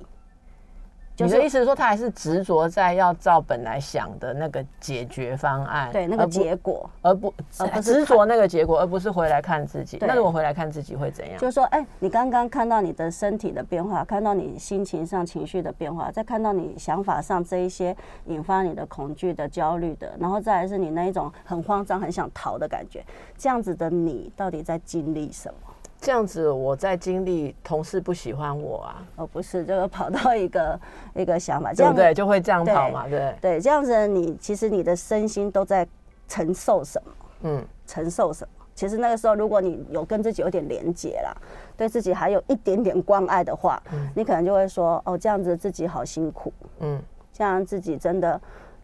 [1.16, 10.00] 就你是的意思是说，他还是执着在要照本来想的那个解决方案，对那个结果，而不而不执着那个结果，而不是回来看自己。
[10.02, 11.38] 那如果回来看自己会怎样？
[11.38, 17.96] 就是说，哎、你刚刚看到你的身体的变化，看到你心情上情绪的变化，再看到你想法上这一些
[18.26, 23.06] 引发你的恐惧的、焦虑的，然后再来是你那一种很慌张、很想逃的感觉，
[23.38, 25.73] 这样子的你到底在经历什么？
[26.04, 30.80] 这样子，我在经历同事不喜欢我啊，哦不是这个跑到一个
[31.16, 32.14] 一个想法，这样对不对？
[32.14, 33.36] 就会这样跑嘛，对不对？
[33.40, 35.88] 对，这样子的你其实你的身心都在
[36.28, 37.12] 承受什么？
[37.44, 38.66] 嗯，承受什么？
[38.76, 41.34] 其实那个时候，如果你有跟自己有点连结啦，
[41.78, 43.82] 对自己还有一点点关爱的话，
[44.14, 48.40] 你可能就会说：哦，这样子自己好辛苦，嗯，这样自己真的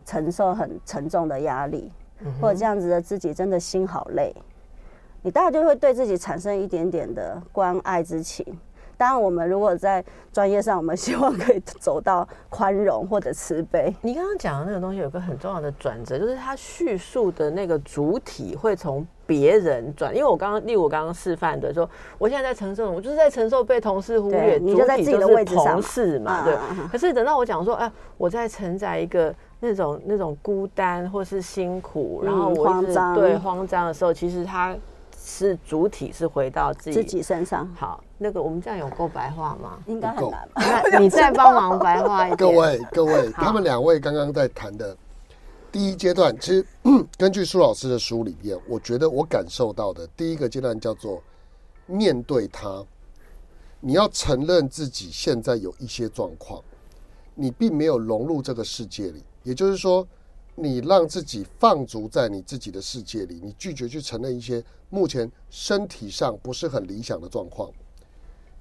[0.05, 4.34] 承受很沉重的压力，嗯或者这样子的自己真的心好累，
[5.21, 8.45] 你大概就会对自己产生一点点的关爱之情。
[8.97, 10.03] 当然，我们如果在
[10.34, 13.95] 专业上，我们希望可以走到宽容或者慈悲。
[14.01, 26.58] 你刚刚讲的那个东西有个很重要的转折，就是他叙述的那个主体会从别人转，因为我刚刚，例如我刚刚示范的说，我现在在承受，我就是在承受被同事忽略，你就在主体自己的是位置上嘛同事嘛，啊对。
[26.91, 34.75] 可是等到我讲说，哎，我在承载一个那种那种孤单或是辛苦，然后嗯我一直慌张对慌张的时候，其实他
[35.29, 39.77] 是主体是回到自己自己身上好，那个我们这样有够白话吗？
[39.85, 40.81] 应该很难吧？
[40.91, 42.37] 那 你再帮忙白话一点。
[42.37, 44.97] 各位各位，他们两位刚刚在谈的
[45.71, 46.65] 第一阶段，其实
[47.15, 51.21] 根据苏老师的书里面，我觉得我感受到的第一个阶段叫做
[51.85, 52.83] 面对他，
[53.79, 56.59] 你要承认自己现在有一些状况，
[57.35, 60.05] 你并没有融入这个世界里，也就是说，
[60.62, 67.72] 你让自己放逐在你自己的世界里，你拒绝去承认一些目前身体上不是很理想的状况，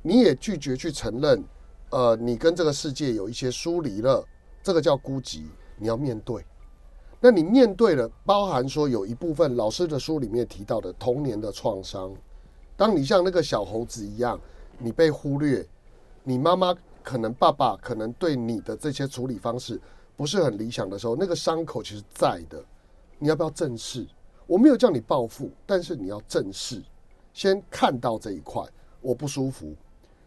[0.03, 1.43] 你也拒绝去承认，
[1.91, 4.25] 呃，你跟这个世界有一些疏离了，
[4.63, 5.43] 这个叫孤寂，
[5.77, 6.45] 你要面对。
[7.21, 12.15] 那你面对了，包含说有一部分老师的书里面提到的童年的创伤，
[12.77, 14.41] 当你像那个小猴子一样，
[14.79, 15.67] 你被忽略，
[16.23, 19.81] 你妈妈可能爸爸可能对你的这些处理方式
[20.19, 22.61] 不是很理想的时候，那个伤口其实在的，
[23.21, 24.05] 你要不要正视？
[24.49, 26.83] 我没有叫你报复，但是你要正视，
[27.33, 28.65] 先看到这一块，
[29.01, 29.73] 我不舒服。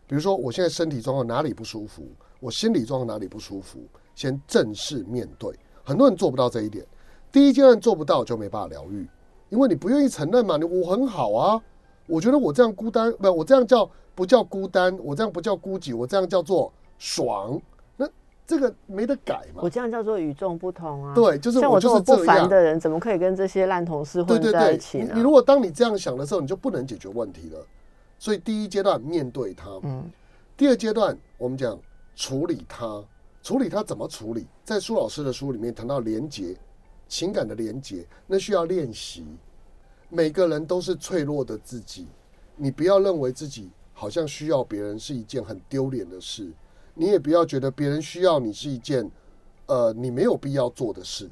[0.08, 2.08] 比如说，我现在身体状况哪里不舒服，
[2.40, 3.82] 我心理状况哪里不舒服，
[4.16, 5.54] 先正视面对。
[5.84, 6.86] 很多人做不到这一点，
[7.30, 9.06] 第一阶段做不到就没办法疗愈，
[9.50, 10.56] 因为你不愿意承认嘛。
[10.56, 11.62] 你我很好啊，
[12.08, 14.98] 我觉得我这样孤单，不，我这样叫不叫孤单？
[15.04, 17.60] 我这样不叫孤寂，我这样叫做爽。
[18.48, 19.70] 那这个没得改嘛我。
[19.70, 21.16] 这样叫做与众不同啊。
[21.16, 25.10] 对就是我就是这样凡的人，怎么可以跟这些烂同事混在一起呢？
[25.14, 27.66] 你你如果当你这样想的时候，你就不能解决问题了。
[28.20, 30.10] 所以第一阶段面对他，嗯，
[30.56, 31.80] 第二阶段我们讲
[32.16, 33.04] 处理他，
[33.42, 34.46] 处理他怎么处理？
[34.64, 36.56] 在苏老师的书里面谈到连结，
[37.08, 39.26] 情感的连结，那需要练习。
[40.10, 42.06] 每个人都是脆弱的自己，
[42.58, 46.52] 你不要认为自己好像需要别人是一件很丢脸的事，
[47.02, 49.10] 你也不要觉得别人需要你是一件，
[49.66, 51.28] 呃，你没有必要做的事。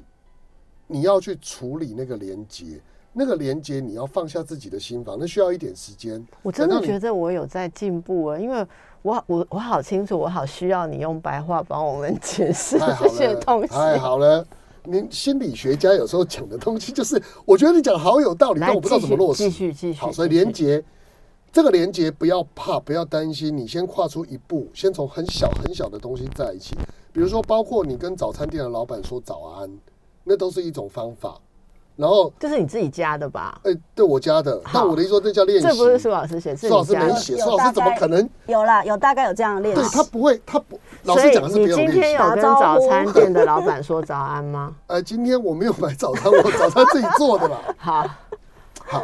[0.88, 2.80] 你要去处理那个连接，
[3.12, 6.26] 那个连接你要放下自己的心房，那需要一点时间。
[6.42, 8.66] 我真的觉得我有在进步啊，因为
[9.02, 13.68] 我我我好清楚，我好需要你用白话帮我们解释这些了，东西。
[13.68, 14.44] 太好了。
[14.82, 19.44] 您心理学家有时候讲的东西，就是我觉得你讲得好有道理，但我不知道怎么落实。
[19.44, 20.82] 继续继续好，所以连接
[21.52, 26.76] 这个连接不要怕，不要担心，你先跨出一步，先从很小很小的东西在一起。
[27.12, 29.70] 比如说，包括你跟早餐店的老板说早安，
[30.24, 31.36] 那都是一种方法。
[31.96, 33.60] 然后，这是你自己加的吧？
[33.64, 35.66] 哎、对我加的，但我的意思说，这叫练习。
[35.66, 36.94] 这不是苏老师写，是苏老师。
[36.96, 38.30] 没写，有苏老师怎么可能？
[38.46, 39.82] 有啦，有大概有这样的练习。
[39.82, 41.92] 对他不会，他不，老所以师讲的是你没有练习。
[41.92, 44.74] 今天有跟早餐店的老板说早安吗？
[44.86, 47.58] 呃， 今天我没有买早餐，我早餐自己做的啦。
[47.76, 48.08] 好，
[48.86, 49.02] 好，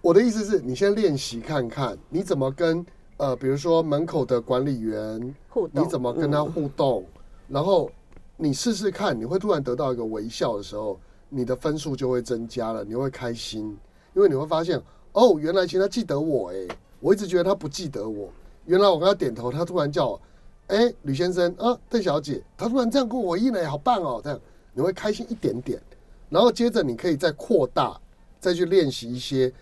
[0.00, 2.84] 我的意思是你先练习看看，你怎么跟
[3.16, 5.84] 呃，比如说门口的管理员互动。
[5.84, 7.04] 你怎么跟他互动，
[7.48, 7.90] 然后
[8.36, 13.76] 你试试看，你会突然得到一个微笑的时候，你的分数就会增加了，你会开心，
[14.14, 14.80] 因为你会发现
[15.12, 16.68] 哦，原来其实他记得我哎，
[17.00, 18.30] 我一直觉得他不记得我，
[18.66, 20.20] 原来我跟他点头，他突然叫我，
[20.68, 24.40] 哎，吕先生啊，邓小姐，他突然这样跟我回应了，好棒哦，这样。
[24.74, 25.80] 你会开心一点点，
[26.28, 28.00] 然后接着你可以再扩大，
[28.38, 29.52] 再去练习一些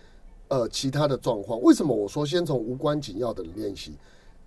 [0.47, 1.61] 呃其他的状况。
[1.61, 3.93] 为什么我说先从无关紧要的人练习？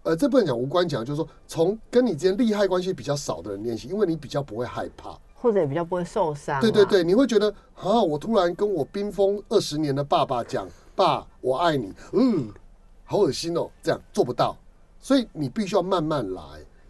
[0.03, 5.19] 呃，这不能讲无关紧要，就是说从跟你之间利害关系比较少的人练习，因为你比较不会害怕。
[5.35, 6.61] 或者也比较不会受伤。
[6.61, 12.53] 对对，对，你会觉得啊，我突然跟我冰封二十年的爸爸讲，爸，我爱你，嗯，
[13.05, 14.55] 好恶心哦，这样做不到，
[15.01, 16.43] 所以你必须要慢慢来，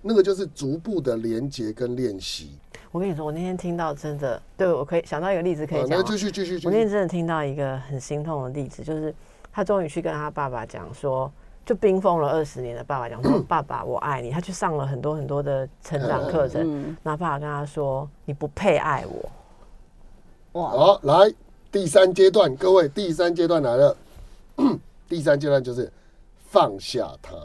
[0.03, 2.51] 那个就是逐步的连接跟练习。
[2.93, 9.15] 我跟你说，我那天听到真的，对我可以想到一个例子可以啊，讲继续继续我那天真的听到一个很心痛的例子，就是
[9.53, 11.31] 他终于去跟他爸爸讲说，
[11.65, 20.61] 就冰封了二十年的爸爸讲说：“爸爸，我爱你。”他去上了很多很多的成长课程，嗯，然后爸爸跟他说：“你不配爱我。
[20.61, 21.33] 哇，好，来
[21.71, 23.97] 第三阶段，各位，第三阶段来了，
[25.09, 25.89] 第三阶段就是
[26.49, 27.37] 放下他。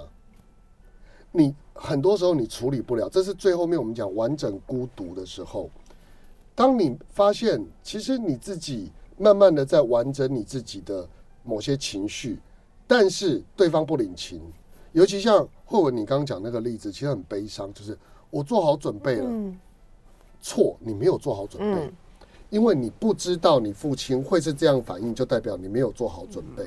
[1.32, 5.70] 你很多时候你处理不了，这是最后面我们讲完整孤独的时候。
[6.56, 11.08] 当你发现其实你自己慢慢的在完整你自己的
[11.44, 12.40] 某些情绪，
[12.88, 14.42] 但是对方不领情，
[14.94, 17.98] 尤其像慧文你刚刚讲那个例子，其实很悲伤，就是
[18.30, 19.60] 我做好准备了，嗯
[20.42, 21.82] 错，你没有做好准备。
[21.82, 21.94] 嗯
[22.52, 26.64] 因为你不知道你父亲会是这样反应，就代表你没有做好准备。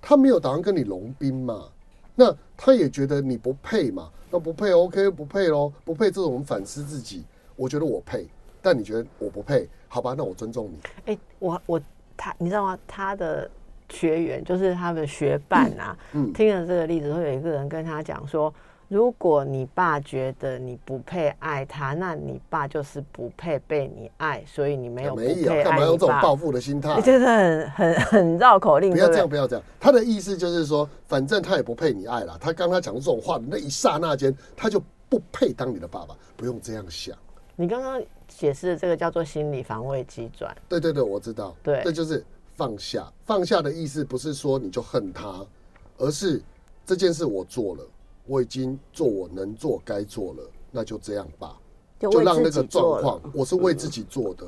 [0.00, 1.68] 他没有打算跟你融冰嘛，
[2.14, 7.24] 那他也觉得你不配嘛，那不配，OK，不配咯，不配，这种我们反思自己。
[7.56, 8.26] 我觉得我配，
[8.60, 10.78] 但你觉得我不配，好吧，那我尊重你。
[11.06, 11.80] 哎、我我
[12.16, 12.78] 他，你知道吗？
[12.86, 13.50] 他的
[13.88, 18.52] 学员就是他的学伴啊，嗯听了这个例子，会有一个人跟他讲说，
[18.92, 25.96] 如果你爸觉得你不配爱他，那你爸就是不配被你爱，所以你没有不没有，配干嘛用。
[25.96, 27.00] 这种报复的心态欸？
[27.00, 29.26] 这是很很很绕口令，不要这样？
[29.26, 29.64] 不要这样。
[29.80, 32.36] 他的意思就是说，反正他也不配你爱了。
[32.38, 34.78] 他刚刚讲这种话的那一刹那间，他就
[35.08, 36.14] 不配当你的爸爸。
[36.36, 37.16] 不用这样想。
[37.56, 41.56] 你刚刚解释的这个叫做心理防卫机转，对对对，我知道。
[41.62, 42.22] 对这就是
[42.56, 43.10] 放下。
[43.24, 45.42] 放下的意思不是说你就恨他，
[45.96, 46.42] 而是
[46.84, 47.82] 这件事我做了，
[48.26, 51.56] 我已经做我能做该做了，那就这样吧，
[51.98, 54.46] 就让那个状况，我是为自己做的，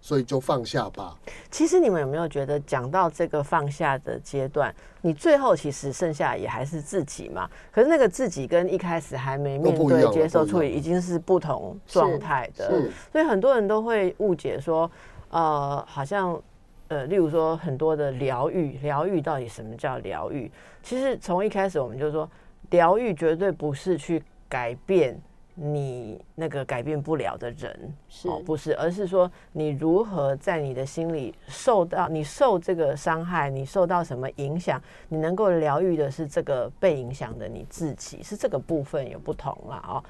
[0.00, 1.16] 所以就放下吧。
[1.50, 7.48] 其实你们有没有觉得，讲到这个放下的阶段，你最后其实剩下也还是自己嘛？
[7.70, 12.68] 可是那个自己跟一开始还没面对接受处理，已经是不同状态的。
[13.12, 14.90] 所以很多人都会误解说，
[15.28, 16.40] 呃，好像
[16.88, 20.50] 呃，例如说很多的疗愈，疗愈到底什么叫疗愈？
[20.82, 22.28] 其实从一开始我们就说，
[22.70, 25.20] 疗愈绝对不是去改变。
[25.62, 40.02] 你那个改变不了的人，是哦，不是，而是说你如何在你的心里受到你受这个伤害，你受到什么影响，你能够疗愈的是这个被影响的你自己，是这个部分有不同了哦。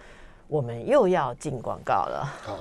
[0.46, 2.24] 我们又要进广告了。
[2.42, 2.58] 好，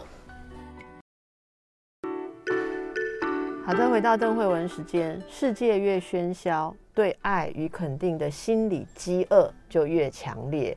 [3.69, 10.75] 好的，回到邓慧文时间，世界越喧嚣，对爱与肯定的心理饥饿就越强烈。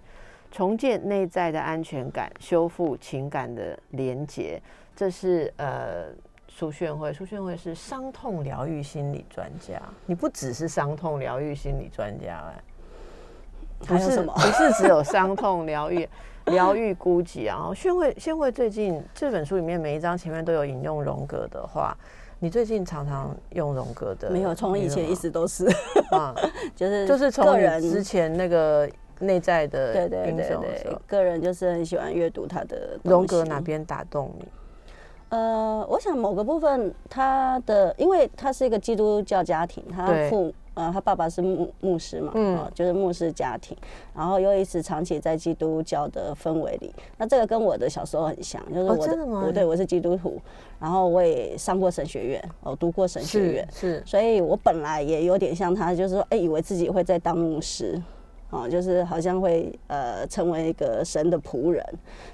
[0.50, 4.60] 重建内在的安全感，修复情感的连结，
[4.94, 6.08] 这是呃
[6.48, 7.10] 苏炫慧。
[7.14, 12.62] 苏炫慧是伤痛疗愈心理专家，你不只是伤痛疗愈心理专家哎、
[13.86, 16.06] 不是还有什么不是只有伤痛疗愈，
[16.44, 17.72] 疗愈孤寂啊。
[17.74, 21.96] 炫慧炫慧最近这本书里面每一章前面都有引用荣格的话，
[22.42, 25.64] 你最近常常用荣格的，没有，从以前一直都是，
[26.10, 26.34] 啊，
[26.74, 28.88] 就是就是从人之前那个
[29.20, 33.60] 内在的对对英对个人就是很喜欢阅读他的荣格哪？
[33.60, 34.48] 边打动你？
[35.28, 42.58] 呃，我想某个部分他的，因为他是一个基督教家庭，他对父呃他爸爸是牧牧师嘛，嗯。
[42.58, 43.76] 嗯、就是牧师家庭，
[44.14, 49.44] 然后又一直长期在基督教的氛围里，那这个跟我的小时候很像，就是我哦的吗？
[49.46, 50.40] 我对我是基督徒，
[50.78, 58.00] 然后我也上过神学院，我读过神学院，是所以我本来也有点像他，就是说，哎、以为自己会在当牧师，
[58.52, 61.82] 哦，就是好像会呃成为一个神的仆人，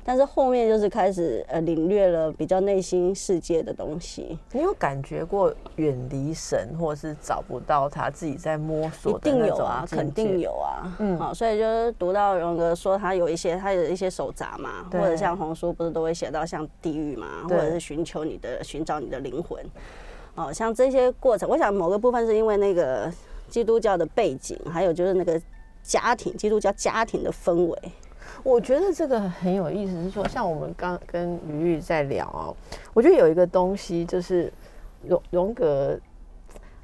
[0.02, 10.40] 但是后面就是开始呃领略了比较内心世界的东西，你有感觉过远离神，或是找不到他自己在摸索一定有啊，肯定。
[10.40, 19.64] 有啊，嗯嗯，好、所以就是读到荣格说他有一些他有一些手札嘛，或者像红书不是都会写到像地狱嘛，或者是寻求你的寻找你的灵魂。
[20.34, 23.08] 哦，像这些过程，我想某个部分是因为那个
[23.48, 25.40] 基督教的背景，还有就是那个
[25.88, 27.92] 家庭，基督教家庭的氛围。
[28.42, 32.54] 我觉得这个很有意思，是说像我们刚跟于玉在聊哦，
[32.92, 34.52] 我觉得有一个东西就是
[35.02, 35.98] 荣荣格，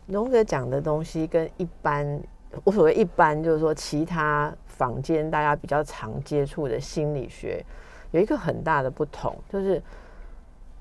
[0.07, 2.19] 荣格讲的东西跟一般，
[2.65, 7.63] 我所谓一般就是说其他坊间大家比较常接触的心理学
[8.11, 9.83] 有一个很大的不同，就是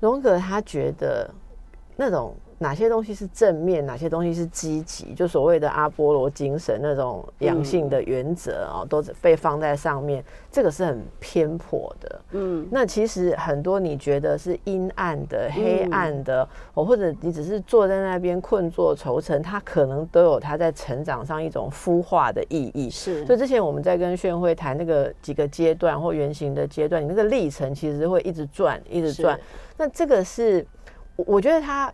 [0.00, 1.30] 荣格他觉得
[1.94, 2.34] 那种。
[2.64, 5.12] 哪些东西是正面，哪些东西是积极？
[5.12, 12.20] 就所谓的阿波罗精神那种阳性的原则哦，都被放在上面，这个是很偏颇的。
[12.30, 22.88] 嗯，那其实很多你觉得是阴暗的、黑暗的，哦，或者你只是坐在那边困坐愁城，它可能都有它在成长上一种孵化的意义。
[22.88, 29.38] 是，所以之前我们在跟炫慧谈那个几个阶段或原型的阶段，你那个历程其实会一直转，一直转。
[29.76, 30.66] 那这个是，
[31.16, 31.92] 我觉得它。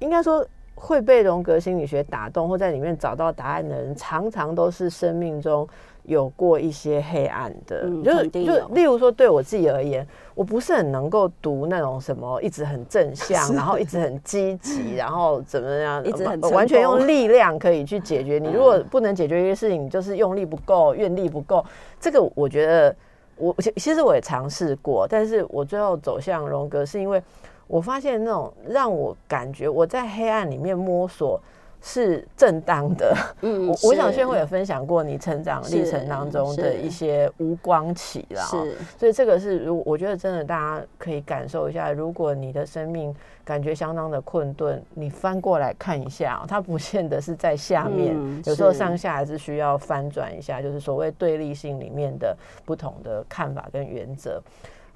[0.00, 5.66] 应该说，会被荣格心理学打动或在里面找到答案的人，常常都是生命中
[6.02, 7.88] 有过一些黑暗的。
[8.02, 18.38] 就是就例如说，对我自己而言，我不是很能够读那种什么一直很正向，然后一直很积极，然后怎么样，一直很完全用力量可以去解决。
[18.38, 21.64] 你如果不能解决一些事情，就是用力不够，愿力不够。
[22.00, 22.96] 这个我觉得，
[23.36, 27.22] 我其实我也尝试过，但是我最后走向荣格，是因为。
[27.66, 31.40] 我发现那种让我感觉我在黑暗里面摸索
[31.80, 33.14] 是正当的。
[33.42, 38.42] 嗯， 我我想先会有分享过你成长历程当中的一些无光期啦。
[38.44, 52.34] 是，所以这个是如我觉得真的大家可以感受一下，如果你的生命感觉相当的困顿，你翻过来看一下，它不见得是在下面，有时候上下还是需要翻转一下，就是所谓对立性里面的
[52.64, 54.42] 不同的看法跟原则。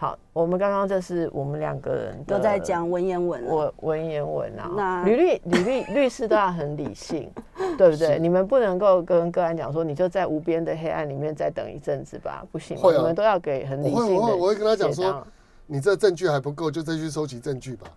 [0.00, 4.70] 好，我们刚刚这是我们两个人都在讲文言文，我文言文啊。
[4.76, 7.28] 那律律律律 律师都要很理性，
[7.76, 8.16] 对不对？
[8.16, 12.76] 你们不能够跟个案讲说，你就在无边的黑暗里面再等一阵子吧，不行。
[12.76, 14.36] 你们都要给很理性的。
[14.36, 15.26] 我会跟他讲说，
[15.66, 17.88] 你这证据还不够，就再去收集证据吧。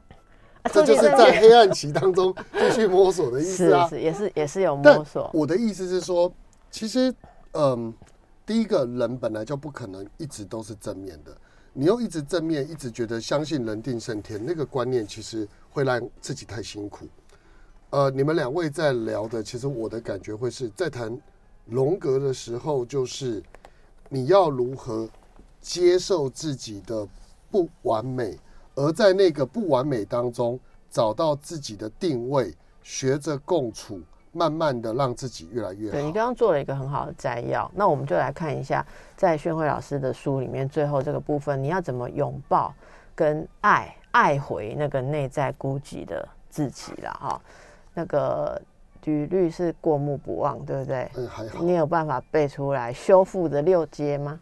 [0.73, 5.29] 这就是在黑暗期当中继续摸索的意思啊， 是也是也是有摸索。
[5.33, 6.31] 我的意思是说，
[6.71, 7.13] 其实
[7.53, 7.93] 嗯，
[8.43, 11.31] 第一个人本来就不可能一直都是正面的。
[11.73, 17.07] 你又一直正面，一直觉得相信人定胜天，那个观念其实会让自己太辛苦。
[17.91, 21.17] 呃，你们两位在聊的，其实我的感觉会是在谈
[21.65, 23.41] 荣格的时候，就是
[24.09, 25.09] 你要如何
[25.61, 27.07] 接受自己的
[27.49, 28.37] 不完美，
[28.75, 30.59] 而在那个不完美当中
[30.89, 32.53] 找到自己的定位，
[32.83, 34.01] 学着共处。
[34.31, 35.93] 慢慢的让自己越来越好。
[35.93, 42.73] 对你刚刚做了一个很好的摘要，那我们就来看一下，在宣慧老师的书里面，最后这个部分，你要怎么拥抱
[43.13, 47.41] 跟爱爱回那个内在孤寂的自己了哈？
[47.93, 48.61] 那个
[49.03, 51.11] 履律是过目不忘，对不对？
[51.15, 51.63] 嗯，还好。
[51.63, 54.39] 你有办法背出来修复的六阶吗？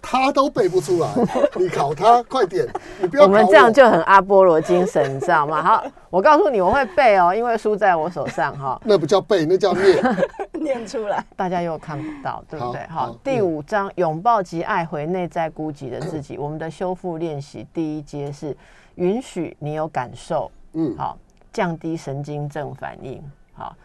[0.00, 1.08] 他都背不出来，
[1.56, 2.66] 你考他快点！
[3.00, 5.62] 你不要我们这样就很阿波罗精神，你知道吗？
[5.62, 8.80] 好，我告诉你，我会背哦，因为书在我手上哈。
[8.84, 10.16] 那不叫背，那叫念，
[10.52, 12.86] 念出来，大家又看不到，对不对？
[12.88, 16.36] 好，第五章拥抱及爱回内在孤寂的自己。
[16.38, 18.56] 我们的修复练习第一阶是
[18.96, 21.18] 允许你有感受，嗯，好，
[21.52, 23.22] 降低神经症反应，
[23.52, 23.76] 好，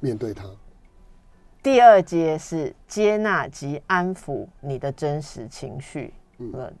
[0.00, 0.44] 面对他。
[1.62, 6.14] 第二阶是接纳及安抚你的真实情绪，
[6.54, 6.72] 呃，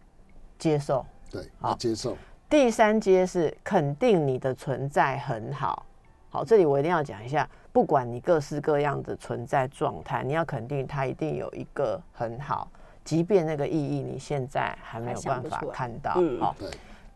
[0.58, 2.16] 接受，对，好，接受。
[2.48, 5.84] 第三阶是肯定你的存在很好，
[6.30, 12.66] 好，这里我一定要讲一下，不管你各式各样的存在状态，你要肯定它一定有一个很好，
[13.04, 16.56] 即便那个意义你现在还没有办法看到，好。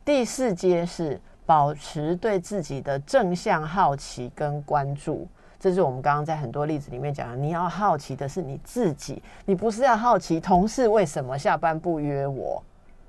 [0.04, 5.26] 第四阶是保持对自己的正向好奇跟关注。
[5.64, 12.62] 这是我们刚刚在很多例子里面讲的，你要好奇的是你自己，你不是要好奇同事为什么下班不约我，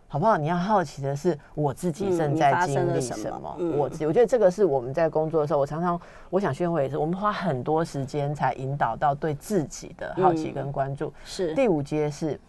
[0.08, 0.38] 好不好？
[0.38, 3.58] 你要好奇的是我自己正在经历什么。
[3.78, 6.00] 我自己我觉得这个是我们在工作的时候，我常常
[6.30, 11.14] 我想宣慧也是，我们花很多时间才引导到对自己的好奇跟关注。
[11.26, 12.40] 是第五阶是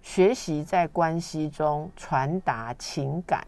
[0.00, 3.46] 学习在关系中传达情感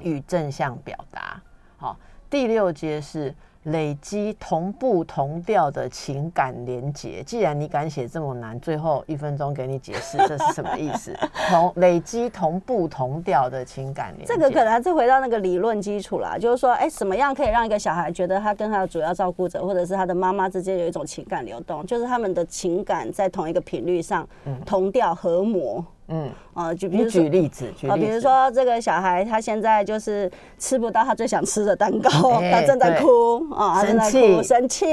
[0.00, 1.40] 与正向表达。
[1.76, 1.96] 好，
[2.28, 3.32] 第六阶是。
[3.64, 7.22] 累积同步同调的情感连结。
[7.22, 11.14] 既然你敢写这么难，最后一分钟给你解释这是什么意思？
[11.50, 24.26] 同累积同步同调的情感连这个可能还是回到那个理论基础啦，就是说，哎，什么样可以让一个小孩觉得他跟他的主要照顾者或者是他的妈妈之间有一种情感流动，就是他们的情感在同一个频率上
[24.64, 25.84] 同调合模。
[26.12, 34.86] 嗯，啊，就比如说举例子，举啊，比如说这个小孩他现在就是吃不到他最想吃的蛋糕，哎他正在哭啊，他正在哭生气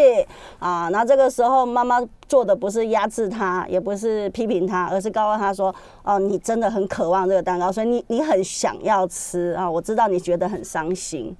[0.59, 11.35] 啊，那这个时候妈妈做的不是压制他，也不是批评他，而是告诉他说，哦，你真的很渴望这个蛋糕，所以你你很想要吃啊，我知道你觉得很伤心。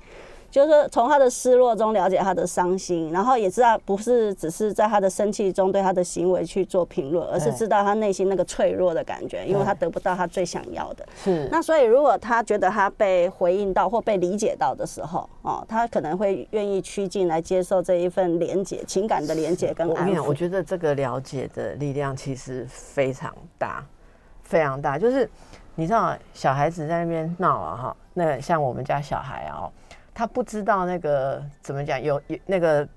[0.50, 11.06] 就是说从他的失落中了解他的伤心，然后也知道不是只是在他的生气中对他的行为去做评论，而是知道他内心那个脆弱的感觉，因为他得不到他最想要的。
[11.22, 20.38] 是那所以，如果他觉得他被回应到或被理解到的时候，哦，他可能会愿意趋近来接受这一份连接、情感的连接跟安我。
[20.38, 23.84] 觉得这个了解的力量其实非常大，
[24.44, 25.00] 非常大。
[25.00, 25.28] 就是
[25.74, 29.72] 你知道，小孩子在那边闹啊，哈，那像我们家小孩啊、哦，
[30.18, 32.88] 他不知道那个怎么讲，有有那个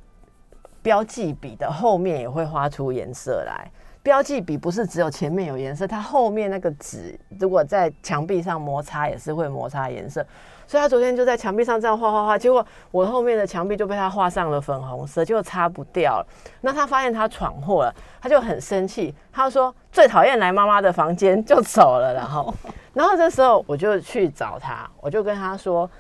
[0.81, 3.71] 标记笔的后面也会画出颜色来。
[4.03, 10.25] 标记笔不是只有前面有颜色，它后面那个纸如果在墙壁上摩擦也是会摩擦颜色。
[10.67, 16.27] 所以他昨天就在墙壁上这样画画画，结果我后面的墙壁就被他画上了粉红色，就擦不掉了。
[16.63, 22.15] 那他发现他闯祸了，他就很生气，他说最讨厌来妈妈的房间，就走了。
[22.15, 22.55] 然后，
[22.95, 25.91] 然后这时候我就去找他，我就跟他说：“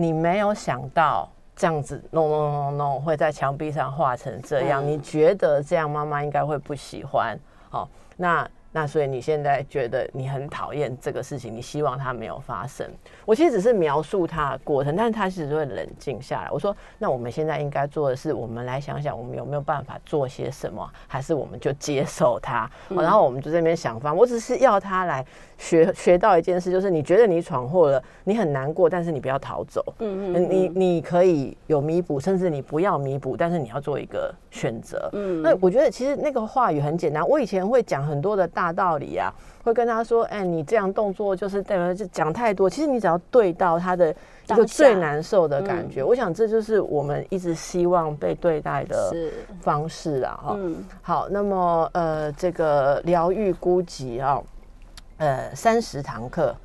[0.00, 7.38] 你没有想到这样子弄弄弄弄会在墙壁上画成这样，嗯你觉得这样妈妈应该会不喜欢？
[7.68, 7.86] 好，
[8.16, 12.88] 那那所以你现在觉得你很讨厌这个事情，你希望它没有发生。
[13.26, 16.50] 我其实只是描述它的过程，但是他其实会冷静下来。
[16.50, 22.70] 我说，那我们现在应该做的是，我们来想想，我们有没有办法做些什么，还是我们就接受它？
[22.88, 24.16] 好然后我们就这边想方。
[24.16, 25.26] 我只是要他来
[25.60, 29.84] 学学到一件事，就是你觉得你闯祸了，你很难过，但是你不要逃走。
[29.98, 35.10] 嗯嗯你你可以有弥补，甚至你不要弥补，但是你要做一个选择。
[35.12, 37.28] 嗯那我觉得其实那个话语很简单。
[37.28, 39.30] 我以前会讲很多的大道理啊，
[39.62, 49.12] 会跟他说：“哎，你这样动作就是代表就讲太多。”其实你只要对到他的一个最难受的感觉，嗯我想这就是我们一直希望被对待的，
[49.60, 50.40] 方式啊。
[50.42, 54.42] 哈、嗯好，那么呃，这个疗愈孤寂啊，
[55.20, 56.56] 呃，三十堂课，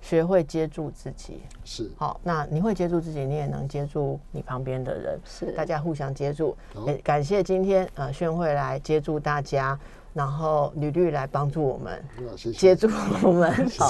[0.00, 1.42] 学会接住自己。
[1.64, 6.56] 是好，那你会接住自己，你也能接住你旁边的人，是大家互相接住。
[7.02, 9.76] 感谢今天呃宣慧来接住大家，
[10.12, 12.04] 然后吕律来帮助我们。
[12.56, 12.88] 接住
[13.24, 13.88] 我们，好，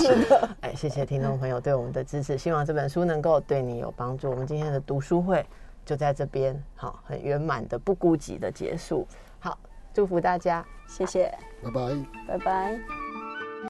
[0.63, 4.31] 哎，谢谢听众朋友对我们的支持，希望这本书能够对你有帮助。
[4.31, 5.45] 我们今天的读书会
[5.85, 9.07] 就在这边，好，很圆满的、不孤寂的结束。
[9.39, 9.59] 好，
[9.93, 10.65] 祝福大家。
[10.87, 11.31] 谢谢，
[11.63, 12.07] 拜拜。
[12.27, 13.04] 拜拜。